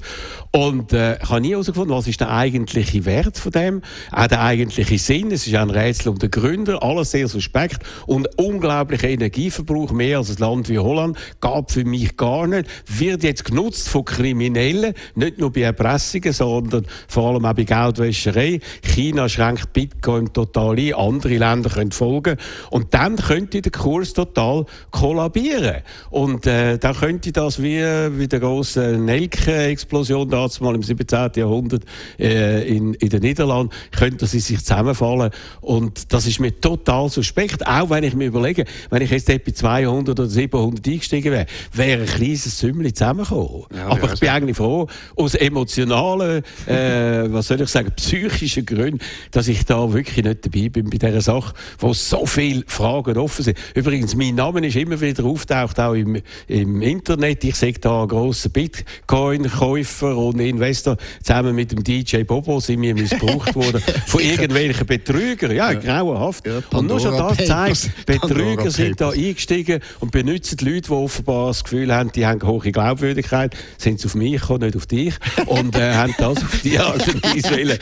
Und 0.53 0.93
äh, 0.93 1.17
ich 1.21 1.29
habe 1.29 1.41
nie 1.41 1.51
herausgefunden, 1.51 1.97
was 1.97 2.07
ist 2.07 2.21
der 2.21 2.31
eigentliche 2.31 3.05
Wert 3.05 3.37
von 3.37 3.51
dem, 3.51 3.83
auch 4.13 4.29
der 4.29 4.43
eigentliche 4.43 4.99
Sinn. 4.99 5.33
Es 5.33 5.49
ist 5.49 5.57
auch 5.57 5.63
ein 5.63 5.71
Rätsel 5.71 6.11
um 6.11 6.19
den 6.19 6.31
Gründer, 6.31 6.83
alles 6.83 7.11
sehr 7.11 7.27
suspekt 7.27 7.83
und 8.07 8.29
unglaublicher 8.39 9.09
Energieverbrauch, 9.09 9.91
mehr 9.91 10.19
als 10.19 10.31
ein 10.31 10.37
Land 10.39 10.69
wie 10.69 10.79
Holland, 10.79 11.19
gab 11.41 11.73
für 11.73 11.85
mich 11.85 12.17
gar 12.17 12.47
nicht, 12.47 12.69
wird 12.87 13.25
jetzt 13.25 13.45
genutzt 13.45 13.89
von 13.89 14.05
Kriminellen 14.05 14.44
Kriminellen, 14.45 14.95
nicht 15.15 15.39
nur 15.39 15.53
bei 15.53 15.63
Erpressungen, 15.63 16.33
sondern 16.33 16.87
vor 17.09 17.31
allem 17.31 17.45
auch 17.45 17.55
bei 17.55 17.65
Geldwäscherei. 17.65 18.61
China 18.83 19.29
schränkt 19.29 19.73
Bitcoin 19.73 20.33
total 20.33 20.79
ein, 20.79 20.95
andere 20.95 21.39
Länder 21.39 21.71
können 21.71 21.93
folgen 21.93 22.37
und 22.71 22.93
dann 22.93 23.17
könnte 23.17 23.63
der 23.63 23.73
Kurs 23.73 24.13
total 24.13 24.67
kollabieren. 24.91 25.83
Und 26.11 26.47
äh, 26.47 26.79
dann 26.79 26.95
könnte 26.95 27.33
das 27.33 27.63
wie, 27.63 27.81
wie 27.81 28.29
der 28.29 28.41
große 28.41 28.99
Nelke-Explosion 28.99 30.29
damals 30.29 30.59
im 30.61 30.83
17. 30.83 31.31
Jahrhundert 31.37 31.85
äh, 32.19 32.69
in, 32.69 32.95
in 32.95 33.09
den 33.09 33.23
Niederlanden, 33.23 33.73
könnte 33.93 34.27
sie 34.27 34.41
sich 34.41 34.59
zusammenfallen 34.59 35.31
und 35.61 36.13
das 36.13 36.27
ist 36.27 36.41
mir 36.41 36.61
total 36.61 37.09
suspekt, 37.09 37.67
auch 37.67 37.91
wenn 37.91 38.05
ich 38.05 38.15
mir 38.15 38.27
überlege, 38.27 38.65
wenn 38.91 39.03
ich 39.03 39.11
jetzt 39.11 39.27
bei 39.27 39.53
200 39.53 40.21
oder 40.21 40.29
700 40.29 40.87
eingestiegen 40.87 41.33
wäre, 41.33 41.47
wäre 41.73 42.03
ein 42.03 42.07
kleines 42.09 42.59
Sümmchen 42.59 42.95
zusammengekommen. 42.95 43.65
Ja, 43.75 43.89
Aber 43.89 44.13
ich 44.13 44.21
bin 44.21 44.29
eigentlich 44.35 44.57
froh, 44.57 44.87
aus 45.17 45.35
emotionalen, 45.35 46.43
äh, 46.67 47.25
was 47.33 47.49
soll 47.49 47.61
ich 47.61 47.69
sagen, 47.69 47.93
psychischen 47.97 48.67
Gründen, 48.67 48.99
dass 49.31 49.49
ich 49.49 49.65
da 49.65 49.93
wirklich 49.93 50.25
nicht 50.25 50.45
dabei 50.45 50.69
bin 50.69 50.91
bei 50.91 50.99
dieser 50.99 51.21
Sache, 51.21 51.55
wo 51.79 51.93
so 51.93 52.27
viele 52.27 52.65
Fragen 52.67 53.17
offen 53.19 53.45
sind. 53.45 53.59
Übrigens, 53.75 54.15
mein 54.15 54.35
Name 54.35 54.67
ist 54.67 54.77
immer 54.77 55.01
wieder 55.01 55.25
auftaucht, 55.25 55.79
auch 55.81 55.95
im, 55.95 56.21
im 56.49 56.83
Internet. 56.83 57.45
Ich 57.45 57.57
sehe 57.57 57.73
da 57.75 58.01
einen 58.01 58.09
grossen 58.09 58.51
Bitcoin-Käufer 58.53 60.17
und 60.17 60.41
Investor. 60.41 60.97
Zusammen 61.23 61.55
mit 61.55 61.73
dem 61.73 61.83
DJ 61.83 62.23
Bobo 62.23 62.61
sind 62.61 62.83
wir 62.83 62.95
missbraucht 62.95 63.55
worden 63.55 63.83
von 64.07 64.21
irgendwelchen 64.21 64.87
Betrügern. 64.87 65.55
Ja, 65.55 65.73
ja. 65.73 65.79
grauenhaft. 65.79 66.47
Ja, 66.47 66.63
und 66.73 66.87
nur 66.87 67.01
schon 67.01 67.17
das 67.17 67.47
zeigt, 67.47 68.07
Betrüger 68.07 68.71
sind 68.71 69.01
da 69.01 69.11
eingestiegen 69.11 69.81
und 70.01 70.13
benutzen 70.13 70.59
Leute, 70.61 70.83
die 70.83 70.91
offenbar 70.91 71.49
das 71.49 71.65
Gefühl 71.65 71.95
haben, 71.95 72.13
die 72.13 72.27
haben 72.27 72.43
hohe 72.47 72.73
Glaubwürdigkeit, 72.73 73.57
sind 73.79 74.01
auf 74.15 74.19
mich 74.19 74.41
gekommen, 74.41 74.65
nicht 74.65 74.77
auf 74.77 74.87
dich. 74.87 75.15
Und 75.47 75.77
äh, 75.77 75.93
haben 75.93 76.15
das 76.17 76.39
auf 76.39 76.61
die 76.63 76.79
Art 76.79 77.07
und 77.07 77.23
Weise 77.23 77.61
äh, 77.61 77.79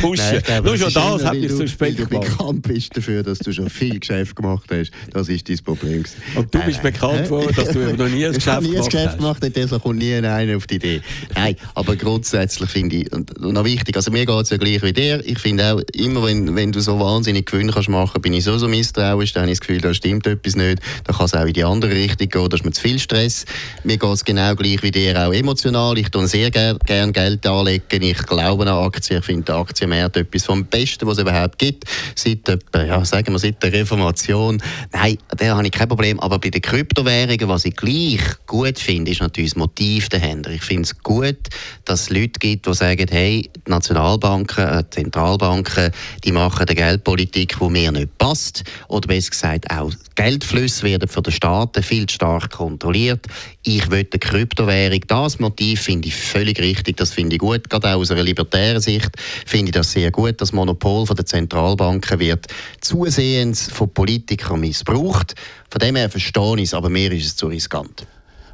pushen. 0.00 0.42
Nein, 0.46 0.62
Nur 0.64 0.76
schon 0.76 0.92
das 0.92 1.24
hat 1.24 1.34
mich 1.34 1.52
suspekt 1.52 1.96
gemacht. 1.96 2.12
Du 2.12 2.36
bekannt 2.36 2.62
bist 2.62 2.96
dafür, 2.96 3.22
dass 3.22 3.38
du 3.38 3.52
schon 3.52 3.68
viel 3.68 3.98
Geschäft 3.98 4.36
gemacht 4.36 4.70
hast. 4.70 4.90
Das 5.12 5.28
ist 5.28 5.48
dein 5.48 5.58
Problem. 5.58 6.04
Und 6.34 6.54
du 6.54 6.58
bist 6.60 6.82
nein, 6.82 6.92
bekannt 6.92 7.30
worden, 7.30 7.52
dass 7.56 7.70
du 7.70 7.78
noch 7.96 8.08
nie 8.08 8.26
ein 8.26 8.32
Geschäft 8.32 8.34
gemacht 8.34 8.38
hast. 8.38 8.38
Ich 8.38 8.46
habe 8.48 8.66
nie 8.66 8.76
ein 8.76 8.84
Geschäft 8.84 9.18
gemacht, 9.18 9.42
deshalb 9.42 9.82
kommt 9.82 9.98
nie 9.98 10.14
einer 10.14 10.56
auf 10.56 10.66
die 10.66 10.76
Idee. 10.76 11.00
Nein, 11.34 11.56
aber 11.74 11.96
grundsätzlich 11.96 12.70
finde 12.70 12.96
ich, 12.96 13.12
und 13.12 13.40
noch 13.40 13.64
wichtig, 13.64 13.96
also 13.96 14.10
mir 14.10 14.26
geht 14.26 14.42
es 14.42 14.50
ja 14.50 14.56
gleich 14.56 14.82
wie 14.82 14.92
dir, 14.92 15.22
ich 15.24 15.38
finde 15.38 15.74
auch, 15.74 15.80
immer 15.94 16.24
wenn, 16.24 16.54
wenn 16.54 16.72
du 16.72 16.80
so 16.80 16.98
wahnsinnig 17.00 17.46
Gewinn 17.46 17.70
kannst 17.70 17.88
machen, 17.88 18.20
bin 18.22 18.32
ich 18.32 18.44
so, 18.44 18.56
so 18.58 18.68
misstrauisch, 18.68 19.32
dann 19.32 19.42
habe 19.42 19.52
ich 19.52 19.58
das 19.58 19.66
Gefühl, 19.66 19.80
da 19.80 19.92
stimmt 19.94 20.26
etwas 20.26 20.56
nicht, 20.56 20.80
dann 21.04 21.16
kann 21.16 21.26
es 21.26 21.34
auch 21.34 21.46
in 21.46 21.52
die 21.52 21.64
andere 21.64 21.92
Richtung 21.92 22.28
gehen, 22.28 22.48
da 22.48 22.56
ist 22.56 22.64
mir 22.64 22.72
zu 22.72 22.82
viel 22.82 22.98
Stress. 22.98 23.44
Mir 23.84 23.96
geht 23.96 24.10
es 24.10 24.24
genau 24.24 24.54
gleich 24.54 24.82
wie 24.82 24.90
dir 24.90 25.26
auch 25.26 25.32
emotional 25.32 25.47
emotional. 25.48 25.96
Ich 25.96 26.10
tue 26.10 26.28
sehr 26.28 26.50
gerne 26.50 26.78
gern 26.84 27.10
Geld 27.10 27.46
anlegen. 27.46 28.02
Ich 28.02 28.18
glaube 28.26 28.64
an 28.64 28.68
Aktien. 28.68 29.20
Ich 29.20 29.24
finde 29.24 29.44
der 29.44 29.54
Aktienmarkt 29.54 30.18
etwas 30.18 30.44
vom 30.44 30.66
Besten, 30.66 31.06
was 31.06 31.16
es 31.16 31.22
überhaupt 31.22 31.58
gibt. 31.58 31.84
Seit, 32.14 32.40
ja, 32.74 33.02
sagen 33.02 33.32
wir, 33.32 33.38
seit 33.38 33.62
der 33.62 33.72
Reformation. 33.72 34.60
Nein, 34.92 35.16
da 35.34 35.56
habe 35.56 35.66
ich 35.66 35.72
kein 35.72 35.88
Problem. 35.88 36.20
Aber 36.20 36.38
bei 36.38 36.50
den 36.50 36.60
Kryptowährungen, 36.60 37.48
was 37.48 37.64
ich 37.64 37.74
gleich 37.74 38.20
gut 38.46 38.78
finde, 38.78 39.10
ist 39.10 39.22
natürlich 39.22 39.52
das 39.52 39.56
Motiv 39.56 40.10
dahinter. 40.10 40.50
Ich 40.50 40.62
finde 40.62 40.82
es 40.82 40.98
gut, 41.02 41.38
dass 41.86 42.02
es 42.02 42.10
Leute 42.10 42.38
gibt, 42.38 42.66
die 42.66 42.74
sagen, 42.74 43.06
hey, 43.10 43.50
die 43.66 43.70
Nationalbanken, 43.70 44.64
äh, 44.64 44.84
die 44.84 45.02
Zentralbanken, 45.02 45.92
die 46.24 46.32
machen 46.32 46.66
eine 46.66 46.74
Geldpolitik, 46.74 47.56
die 47.58 47.70
mir 47.70 47.90
nicht 47.90 48.18
passt. 48.18 48.64
Oder 48.88 49.08
besser 49.08 49.30
gesagt, 49.30 49.70
auch 49.70 49.92
Geldflüsse 50.14 50.82
werden 50.82 51.08
von 51.08 51.22
den 51.22 51.32
Staaten 51.32 51.82
viel 51.82 52.06
zu 52.06 52.16
stark 52.16 52.50
kontrolliert. 52.50 53.26
Ich 53.62 53.90
will 53.90 54.06
eine 54.10 54.18
Kryptowährung 54.18 55.00
das 55.06 55.37
Wirtschaftsmotiv 55.38 55.80
finde 55.80 56.08
ich 56.08 56.14
völlig 56.14 56.60
richtig, 56.60 56.96
das 56.96 57.12
finde 57.12 57.36
ich 57.36 57.40
gut. 57.40 57.70
Gerade 57.70 57.94
aus 57.94 58.10
einer 58.10 58.22
libertären 58.22 58.80
Sicht 58.80 59.10
finde 59.46 59.66
ich 59.66 59.72
das 59.72 59.92
sehr 59.92 60.10
gut. 60.10 60.40
Das 60.40 60.52
Monopol 60.52 61.06
von 61.06 61.16
der 61.16 61.26
Zentralbanken 61.26 62.18
wird 62.18 62.46
zusehends 62.80 63.70
von 63.70 63.88
Politikern 63.90 64.60
missbraucht. 64.60 65.34
Von 65.70 65.78
dem 65.78 65.96
her 65.96 66.10
verstehe 66.10 66.56
ich 66.56 66.64
es, 66.64 66.74
aber 66.74 66.88
mir 66.88 67.12
ist 67.12 67.26
es 67.26 67.36
zu 67.36 67.46
riskant. 67.46 68.06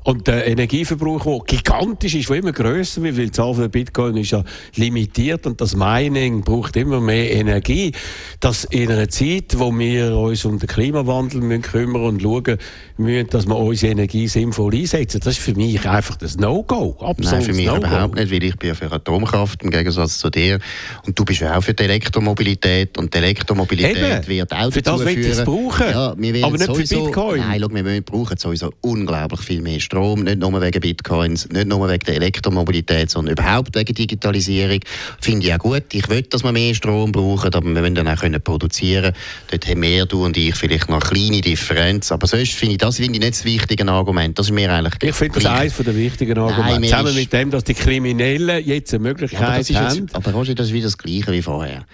Und 0.05 0.27
der 0.27 0.47
Energieverbrauch, 0.47 1.25
der 1.25 1.57
gigantisch 1.57 2.15
ist, 2.15 2.29
der 2.29 2.37
immer 2.37 2.53
grösser 2.53 3.03
wird, 3.03 3.17
weil 3.17 3.25
die 3.25 3.31
Zahl 3.33 3.55
von 3.55 3.71
Bitcoin 3.71 4.19
ist 4.19 4.33
ja 4.33 4.45
limitiert 4.77 5.47
und 5.47 5.63
das 5.63 5.75
Mining 5.75 6.43
braucht 6.43 6.77
immer 6.77 7.01
mehr 7.01 7.33
Energie. 7.33 7.93
Dass 8.39 8.65
in 8.65 8.93
einer 8.93 9.09
Zeit, 9.09 9.59
wo 9.59 9.77
wir 9.77 10.15
uns 10.15 10.45
um 10.45 10.59
den 10.59 10.69
Klimawandel 10.69 11.41
müssen 11.41 11.63
kümmern 11.63 12.03
und 12.03 12.23
schauen 12.23 12.59
müssen, 12.99 13.31
dass 13.31 13.47
wir 13.47 13.57
unsere 13.57 13.93
Energie 13.93 14.29
sinnvoll 14.29 14.75
einsetzen, 14.75 15.21
das 15.25 15.39
ist 15.39 15.43
für 15.43 15.55
mich 15.55 15.89
einfach 15.89 16.17
das 16.17 16.37
No-Go. 16.37 16.99
Nein, 17.17 17.41
für 17.41 17.55
mich 17.55 17.67
no 17.67 17.77
überhaupt 17.77 18.17
nicht, 18.17 18.31
weil 18.31 18.45
ich 18.45 18.57
bin 18.57 18.69
ja 18.69 18.75
für 18.75 18.93
Atomkraft 18.93 19.63
im 19.63 19.71
Gegensatz 19.71 20.19
zu 20.19 20.29
dir 20.29 20.59
und 21.07 21.19
du 21.19 21.25
bist 21.25 21.41
ja 21.41 21.57
auch 21.57 21.63
für 21.63 21.73
die 21.73 21.83
Elektromobilität 21.83 22.99
und 22.99 23.15
die 23.15 23.19
Elektromobilität 23.19 23.97
Eben. 23.97 24.27
wird 24.27 24.53
auch 24.53 24.71
für 24.71 24.83
dazu 24.83 25.03
das 25.03 25.15
führen. 25.15 25.45
Brauchen. 25.47 25.87
Ja, 25.89 26.15
wir 26.15 26.45
aber 26.45 26.59
nicht 26.59 26.67
sowieso, 26.67 26.97
für 26.97 27.05
Bitcoin. 27.05 27.41
Nein, 27.41 27.61
schau, 27.63 27.75
wir 27.75 28.01
brauchen 28.03 28.37
sowieso 28.37 28.71
unglaublich 28.83 29.41
viel 29.41 29.63
mehr 29.63 29.81
Strom. 29.81 29.94
Strom, 29.95 30.25
nicht 30.25 30.39
nur 30.39 30.61
wegen 30.61 30.81
Bitcoins, 30.81 31.49
nicht 31.51 31.69
nur 31.69 31.89
wegen 31.89 32.05
der 32.05 32.17
Elektromobilität, 32.17 33.11
sondern 33.11 33.35
überhaupt 33.35 33.77
wegen 33.77 33.95
Digitalisierung. 33.95 34.81
Finde 35.21 35.47
ich 35.47 35.55
auch 35.55 35.59
gut. 35.59 35.85
Ich 35.93 36.09
will, 36.09 36.23
dass 36.23 36.43
wir 36.43 36.51
mehr 36.51 36.75
Strom 36.75 37.13
brauchen, 37.13 37.55
aber 37.55 37.65
wir 37.65 37.81
wollen 37.81 37.95
dann 37.95 38.09
auch 38.09 38.17
können 38.17 38.41
produzieren 38.41 39.13
Dort 39.51 39.69
haben 39.69 39.83
wir, 39.83 40.07
du 40.07 40.25
und 40.25 40.37
ich, 40.37 40.55
vielleicht 40.57 40.89
noch 40.89 41.01
eine 41.01 41.11
kleine 41.11 41.41
Differenz. 41.41 42.11
Aber 42.11 42.27
sonst 42.27 42.55
finde 42.55 42.73
ich 42.73 42.79
das 42.79 42.97
finde 42.97 43.15
ich 43.15 43.21
nicht 43.21 43.35
das 43.35 43.45
wichtige 43.45 43.87
Argument. 43.89 44.37
Das 44.37 44.47
ist 44.47 44.53
mir 44.53 44.73
eigentlich 44.73 44.95
Ich 45.01 45.15
finde 45.15 45.41
das 45.41 45.47
eines 45.47 45.77
der 45.77 45.97
wichtigen 45.97 46.39
Argumente. 46.39 46.81
Nein, 46.81 46.83
Zusammen 46.83 47.15
mit 47.15 47.33
dem, 47.33 47.51
dass 47.53 47.63
die 47.63 47.75
Kriminellen 47.75 48.65
jetzt 48.65 48.93
eine 48.95 49.03
Möglichkeit 49.05 49.43
aber 49.43 49.53
haben. 49.53 49.97
Jetzt, 49.97 50.15
aber 50.15 50.33
Roger, 50.33 50.55
das 50.57 50.69
ist 50.69 50.73
wieder 50.73 50.87
das 50.87 50.99
Gleiche 50.99 51.31
wie 51.31 51.43
vorher 51.43 51.85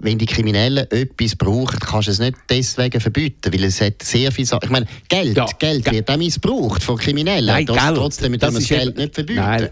wenn 0.00 0.18
die 0.18 0.26
Kriminellen 0.26 0.86
etwas 0.90 1.34
brauchen, 1.36 1.78
kannst 1.80 2.08
du 2.08 2.12
es 2.12 2.18
nicht 2.18 2.36
deswegen 2.48 3.00
verbieten, 3.00 3.52
weil 3.52 3.64
es 3.64 3.80
hat 3.80 4.02
sehr 4.02 4.30
viel 4.30 4.44
Sachen. 4.44 4.64
Ich 4.64 4.70
meine, 4.70 4.86
Geld, 5.08 5.36
ja, 5.36 5.46
Geld 5.58 5.90
wird 5.90 6.10
auch 6.10 6.16
missbraucht 6.16 6.82
von 6.82 6.98
Kriminellen. 6.98 7.47
Nein, 7.48 7.66
das, 7.66 7.76
Geld, 7.76 7.96
trotzdem 7.96 8.38
das, 8.38 8.54
das 8.54 8.68
Geld 8.68 8.96
nicht 8.96 9.14
verbieten. 9.14 9.40
Nein. 9.40 9.68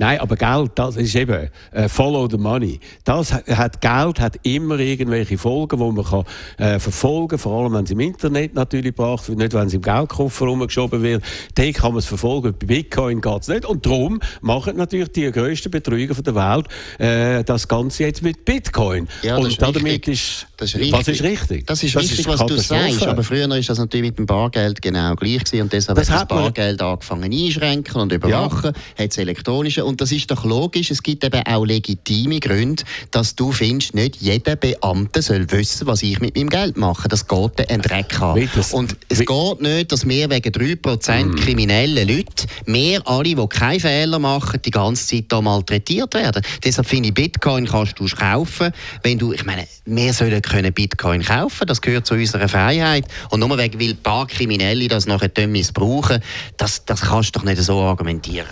Nein, 0.00 0.18
aber 0.18 0.34
Geld, 0.36 0.70
das 0.76 0.96
ist 0.96 1.14
eben 1.14 1.50
äh, 1.72 1.86
Follow 1.86 2.26
the 2.26 2.38
Money. 2.38 2.80
Das 3.04 3.34
hat 3.34 3.82
Geld 3.82 4.18
hat 4.18 4.38
immer 4.44 4.78
irgendwelche 4.78 5.36
Folgen, 5.36 5.78
die 5.78 5.92
man 5.92 6.04
kann, 6.06 6.24
äh, 6.56 6.78
verfolgen 6.78 7.38
vor 7.38 7.60
allem 7.60 7.74
wenn 7.74 7.84
es 7.84 7.90
im 7.90 8.00
Internet 8.00 8.54
natürlich 8.54 8.96
wird, 8.96 9.28
nicht 9.28 9.52
wenn 9.52 9.66
es 9.66 9.74
im 9.74 9.82
Geldkoffer 9.82 10.46
rumgeschoben 10.46 11.02
wird. 11.02 11.22
Da 11.54 11.70
kann 11.72 11.90
man 11.92 11.98
es 11.98 12.06
verfolgen. 12.06 12.54
Bei 12.58 12.66
Bitcoin 12.66 13.20
geht 13.20 13.42
es 13.42 13.48
nicht. 13.48 13.66
Und 13.66 13.84
darum 13.84 14.20
machen 14.40 14.78
natürlich 14.78 15.12
die 15.12 15.30
grössten 15.30 15.70
Betrüger 15.70 16.14
der 16.14 16.34
Welt 16.34 16.66
äh, 16.98 17.44
das 17.44 17.68
Ganze 17.68 18.04
jetzt 18.04 18.22
mit 18.22 18.46
Bitcoin. 18.46 19.06
Ja, 19.20 19.36
Und 19.36 19.48
ist 19.48 19.60
damit 19.60 20.08
ist, 20.08 20.46
das 20.60 20.74
ist 20.74 20.76
richtig. 20.76 20.92
Was 20.92 21.08
ist 21.08 21.22
richtig? 21.22 21.66
Das 21.66 21.82
ist 21.82 21.94
das 21.94 22.02
richtig, 22.02 22.18
ist 22.20 22.28
was 22.28 22.44
du 22.44 22.56
sagst. 22.58 23.02
Aber 23.02 23.24
früher 23.24 23.48
war 23.48 23.58
das 23.58 23.78
natürlich 23.78 24.10
mit 24.10 24.18
dem 24.18 24.26
Bargeld 24.26 24.82
genau 24.82 25.14
gleich 25.14 25.44
gewesen. 25.44 25.62
Und 25.62 25.72
deshalb 25.72 25.98
das 25.98 26.10
hat 26.10 26.30
das 26.30 26.38
Bargeld 26.38 26.82
angefangen 26.82 27.32
einschränken 27.32 28.00
und 28.00 28.12
überwachen. 28.12 28.72
Ja. 28.74 29.04
Hat 29.04 29.10
es 29.10 29.16
elektronische 29.16 29.86
und 29.86 30.00
das 30.02 30.12
ist 30.12 30.30
doch 30.30 30.44
logisch, 30.44 30.90
es 30.90 31.02
gibt 31.02 31.24
eben 31.24 31.42
auch 31.46 31.64
legitime 31.64 32.40
Gründe, 32.40 32.82
dass 33.10 33.34
du 33.36 33.52
findest, 33.52 33.94
nicht 33.94 34.16
jeder 34.16 34.56
Beamte 34.56 35.22
soll 35.22 35.50
wissen, 35.50 35.86
was 35.86 36.02
ich 36.02 36.20
mit 36.20 36.36
meinem 36.36 36.50
Geld 36.50 36.76
mache. 36.76 37.08
Das 37.08 37.26
geht 37.26 37.70
den 37.70 37.80
Dreck 37.80 38.20
an. 38.20 38.48
Und 38.72 38.96
es 39.08 39.20
geht 39.20 39.60
nicht, 39.60 39.92
dass 39.92 40.06
wir 40.06 40.28
wegen 40.28 40.52
3% 40.52 41.24
mm. 41.24 41.34
kriminellen 41.36 42.06
Leute, 42.06 42.46
wir 42.66 43.06
alle, 43.08 43.34
die 43.34 43.46
keine 43.48 43.80
Fehler 43.80 44.18
machen, 44.18 44.60
die 44.62 44.70
ganze 44.70 45.06
Zeit 45.06 45.24
hier 45.30 45.40
malträtiert 45.40 46.12
werden. 46.12 46.42
Deshalb 46.62 46.86
finde 46.86 47.08
ich, 47.08 47.14
Bitcoin 47.14 47.66
kannst 47.66 47.98
du 47.98 48.06
kaufen, 48.06 48.72
wenn 49.02 49.18
du, 49.18 49.32
ich 49.32 49.46
meine, 49.46 49.66
wir 49.86 50.12
sollen 50.12 50.42
können 50.50 50.72
Bitcoin 50.72 51.22
kaufen, 51.22 51.66
das 51.66 51.80
gehört 51.80 52.06
zu 52.06 52.14
unserer 52.14 52.48
Freiheit. 52.48 53.04
Und 53.30 53.40
nur 53.40 53.56
wegen, 53.56 53.80
weil 53.80 53.90
ein 53.90 54.02
paar 54.02 54.26
Kriminelle 54.26 54.88
das 54.88 55.06
nachher 55.06 55.46
missbrauchen, 55.46 56.22
das, 56.56 56.84
das 56.84 57.02
kannst 57.02 57.34
du 57.34 57.38
doch 57.38 57.46
nicht 57.46 57.62
so 57.62 57.80
argumentieren. 57.80 58.48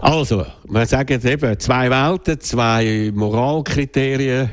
Also, 0.00 0.46
wir 0.68 0.86
sagen 0.86 1.12
jetzt 1.12 1.26
eben 1.26 1.58
zwei 1.58 1.90
Welten, 1.90 2.40
zwei 2.40 3.10
Moralkriterien, 3.14 4.48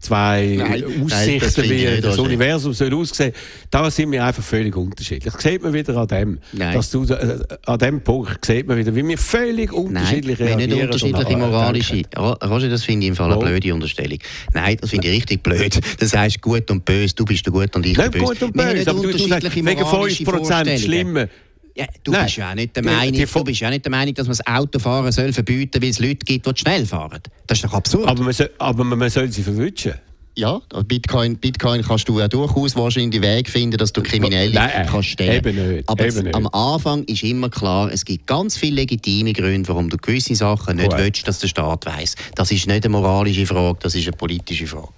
zwei 0.00 0.56
nein, 0.58 0.84
Aussichten, 1.04 1.60
nein, 1.60 1.70
wie 1.70 2.00
das 2.00 2.18
Universum 2.18 2.72
soll 2.72 2.94
aussehen. 2.94 3.32
Da 3.70 3.90
sind 3.90 4.12
wir 4.12 4.24
einfach 4.24 4.42
völlig 4.42 4.76
unterschiedlich. 4.76 5.32
Das 5.32 5.42
sieht 5.42 5.62
man 5.62 5.72
wieder 5.72 5.96
an 5.96 6.06
dem. 6.06 6.38
Nein. 6.52 6.74
Dass 6.74 6.90
du, 6.90 7.04
äh, 7.04 7.38
an 7.66 7.78
dem 7.78 8.00
Punkt 8.00 8.44
sieht 8.44 8.66
man 8.66 8.78
wieder, 8.78 8.94
wie 8.94 9.06
wir 9.06 9.18
völlig 9.18 9.72
unterschiedlich 9.72 10.38
nein, 10.38 10.48
reagieren. 10.48 10.70
Nicht 10.70 10.82
unterschiedliche 10.82 11.36
moralische. 11.36 12.02
Roger, 12.16 12.68
das 12.68 12.84
finde 12.84 13.06
ich 13.06 13.10
im 13.10 13.16
Fall 13.16 13.32
eine 13.32 13.40
blöde 13.40 13.74
Unterstellung. 13.74 14.18
Nein, 14.52 14.76
das 14.80 14.90
finde 14.90 15.08
ich 15.08 15.14
richtig 15.14 15.42
blöd. 15.42 15.80
Das 15.98 16.16
heißt 16.16 16.40
gut 16.40 16.70
und 16.70 16.84
böse, 16.84 17.14
du 17.14 17.24
bist 17.24 17.44
der 17.44 17.52
gut 17.52 17.74
und 17.74 17.86
ich 17.86 17.94
der 17.94 18.08
böse. 18.08 18.18
Nicht 18.18 18.40
gut 18.40 18.42
und 18.42 18.56
böse, 18.56 18.90
aber 18.90 19.02
du, 19.02 19.10
du 19.10 19.18
sagst, 19.18 19.54
wegen 19.54 19.66
5% 19.66 20.78
schlimmer. 20.78 21.28
Ja, 21.74 21.86
du, 22.04 22.12
bist 22.12 22.36
ja 22.36 22.54
nicht 22.54 22.76
der 22.76 22.84
Meinung, 22.84 23.26
du 23.26 23.44
bist 23.44 23.60
ja 23.60 23.70
nicht 23.70 23.84
der 23.84 23.90
Meinung, 23.90 24.14
dass 24.14 24.26
man 24.26 24.36
das 24.36 24.46
Autofahren 24.46 25.10
soll 25.10 25.32
verbieten 25.32 25.72
soll, 25.74 25.82
weil 25.82 25.90
es 25.90 25.98
Leute 26.00 26.24
gibt, 26.26 26.46
die 26.46 26.60
schnell 26.60 26.84
fahren. 26.84 27.20
Das 27.46 27.58
ist 27.58 27.64
doch 27.64 27.72
absurd. 27.72 28.06
Aber 28.08 28.22
man 28.22 28.32
soll, 28.32 28.50
aber 28.58 28.84
man 28.84 29.08
soll 29.08 29.30
sie 29.30 29.42
verwünschen. 29.42 29.94
Ja, 30.34 30.62
Bitcoin, 30.86 31.36
Bitcoin 31.36 31.82
kannst 31.82 32.08
du 32.08 32.18
ja 32.18 32.26
durchaus 32.26 32.74
wahrscheinlich 32.74 33.20
den 33.20 33.22
Weg 33.22 33.50
finden, 33.50 33.76
dass 33.76 33.92
du 33.92 34.02
Kriminelle 34.02 34.52
Nein, 34.52 34.86
kannst 34.90 35.10
stellen. 35.10 35.44
Eben 35.44 35.74
nicht, 35.74 35.88
Aber 35.88 36.06
eben 36.06 36.24
nicht. 36.24 36.34
am 36.34 36.46
Anfang 36.48 37.04
ist 37.04 37.22
immer 37.22 37.50
klar, 37.50 37.92
es 37.92 38.02
gibt 38.02 38.26
ganz 38.26 38.56
viele 38.56 38.76
legitime 38.76 39.34
Gründe, 39.34 39.68
warum 39.68 39.90
du 39.90 39.98
gewisse 39.98 40.34
Sachen 40.34 40.76
nicht 40.76 40.90
cool. 40.90 40.98
willst, 41.00 41.28
dass 41.28 41.38
der 41.38 41.48
Staat 41.48 41.84
weiß. 41.84 42.14
Das 42.34 42.50
ist 42.50 42.66
nicht 42.66 42.84
eine 42.84 42.92
moralische 42.92 43.44
Frage, 43.44 43.78
das 43.82 43.94
ist 43.94 44.06
eine 44.06 44.16
politische 44.16 44.66
Frage. 44.66 44.88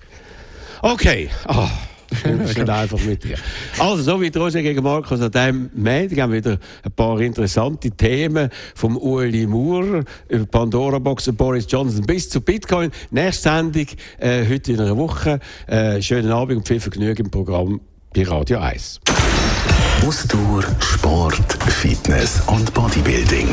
Okay. 0.83 1.29
Oh. 1.49 1.69
Ich 2.49 2.55
bin 2.55 2.71
einfach 2.71 3.01
mit 3.01 3.25
dir. 3.25 3.37
Also, 3.79 4.03
so 4.03 4.21
wie 4.21 4.29
Roger 4.29 4.63
gegen 4.63 4.83
Markus 4.83 5.21
an 5.21 5.31
diesem 5.31 5.71
Montag 5.75 6.19
haben 6.19 6.33
wir 6.33 6.39
wieder 6.39 6.59
ein 6.83 6.93
paar 6.93 7.21
interessante 7.21 7.91
Themen 7.91 8.49
vom 8.75 8.97
Ueli 8.97 9.47
Moore 9.47 10.05
über 10.29 10.47
Pandora-Box 10.47 11.29
und 11.29 11.37
Boris 11.37 11.67
Johnson 11.69 12.05
bis 12.05 12.29
zu 12.29 12.41
Bitcoin. 12.41 12.91
Nächste 13.11 13.43
Sendung 13.43 13.87
äh, 14.19 14.45
heute 14.49 14.73
in 14.73 14.81
einer 14.81 14.97
Woche. 14.97 15.41
Äh, 15.67 16.01
schönen 16.03 16.31
Abend 16.31 16.59
und 16.59 16.69
viel 16.69 16.81
Vergnügen 16.81 17.27
im 17.27 17.31
Programm 17.31 17.81
bei 18.15 18.25
Radio 18.25 18.59
1. 18.59 19.01
Ausdauer, 20.07 20.65
Sport, 20.81 21.63
Fitness 21.69 22.43
und 22.47 22.73
Bodybuilding. 22.75 23.49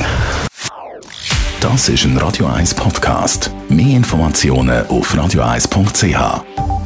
Das 1.62 1.90
ist 1.90 2.06
ein 2.06 2.18
Radio 2.18 2.48
1 2.48 2.74
Podcast. 2.74 3.52
Mehr 3.70 3.98
Informationen 3.98 4.86
auf 4.88 5.14
radio1.ch. 5.14 6.81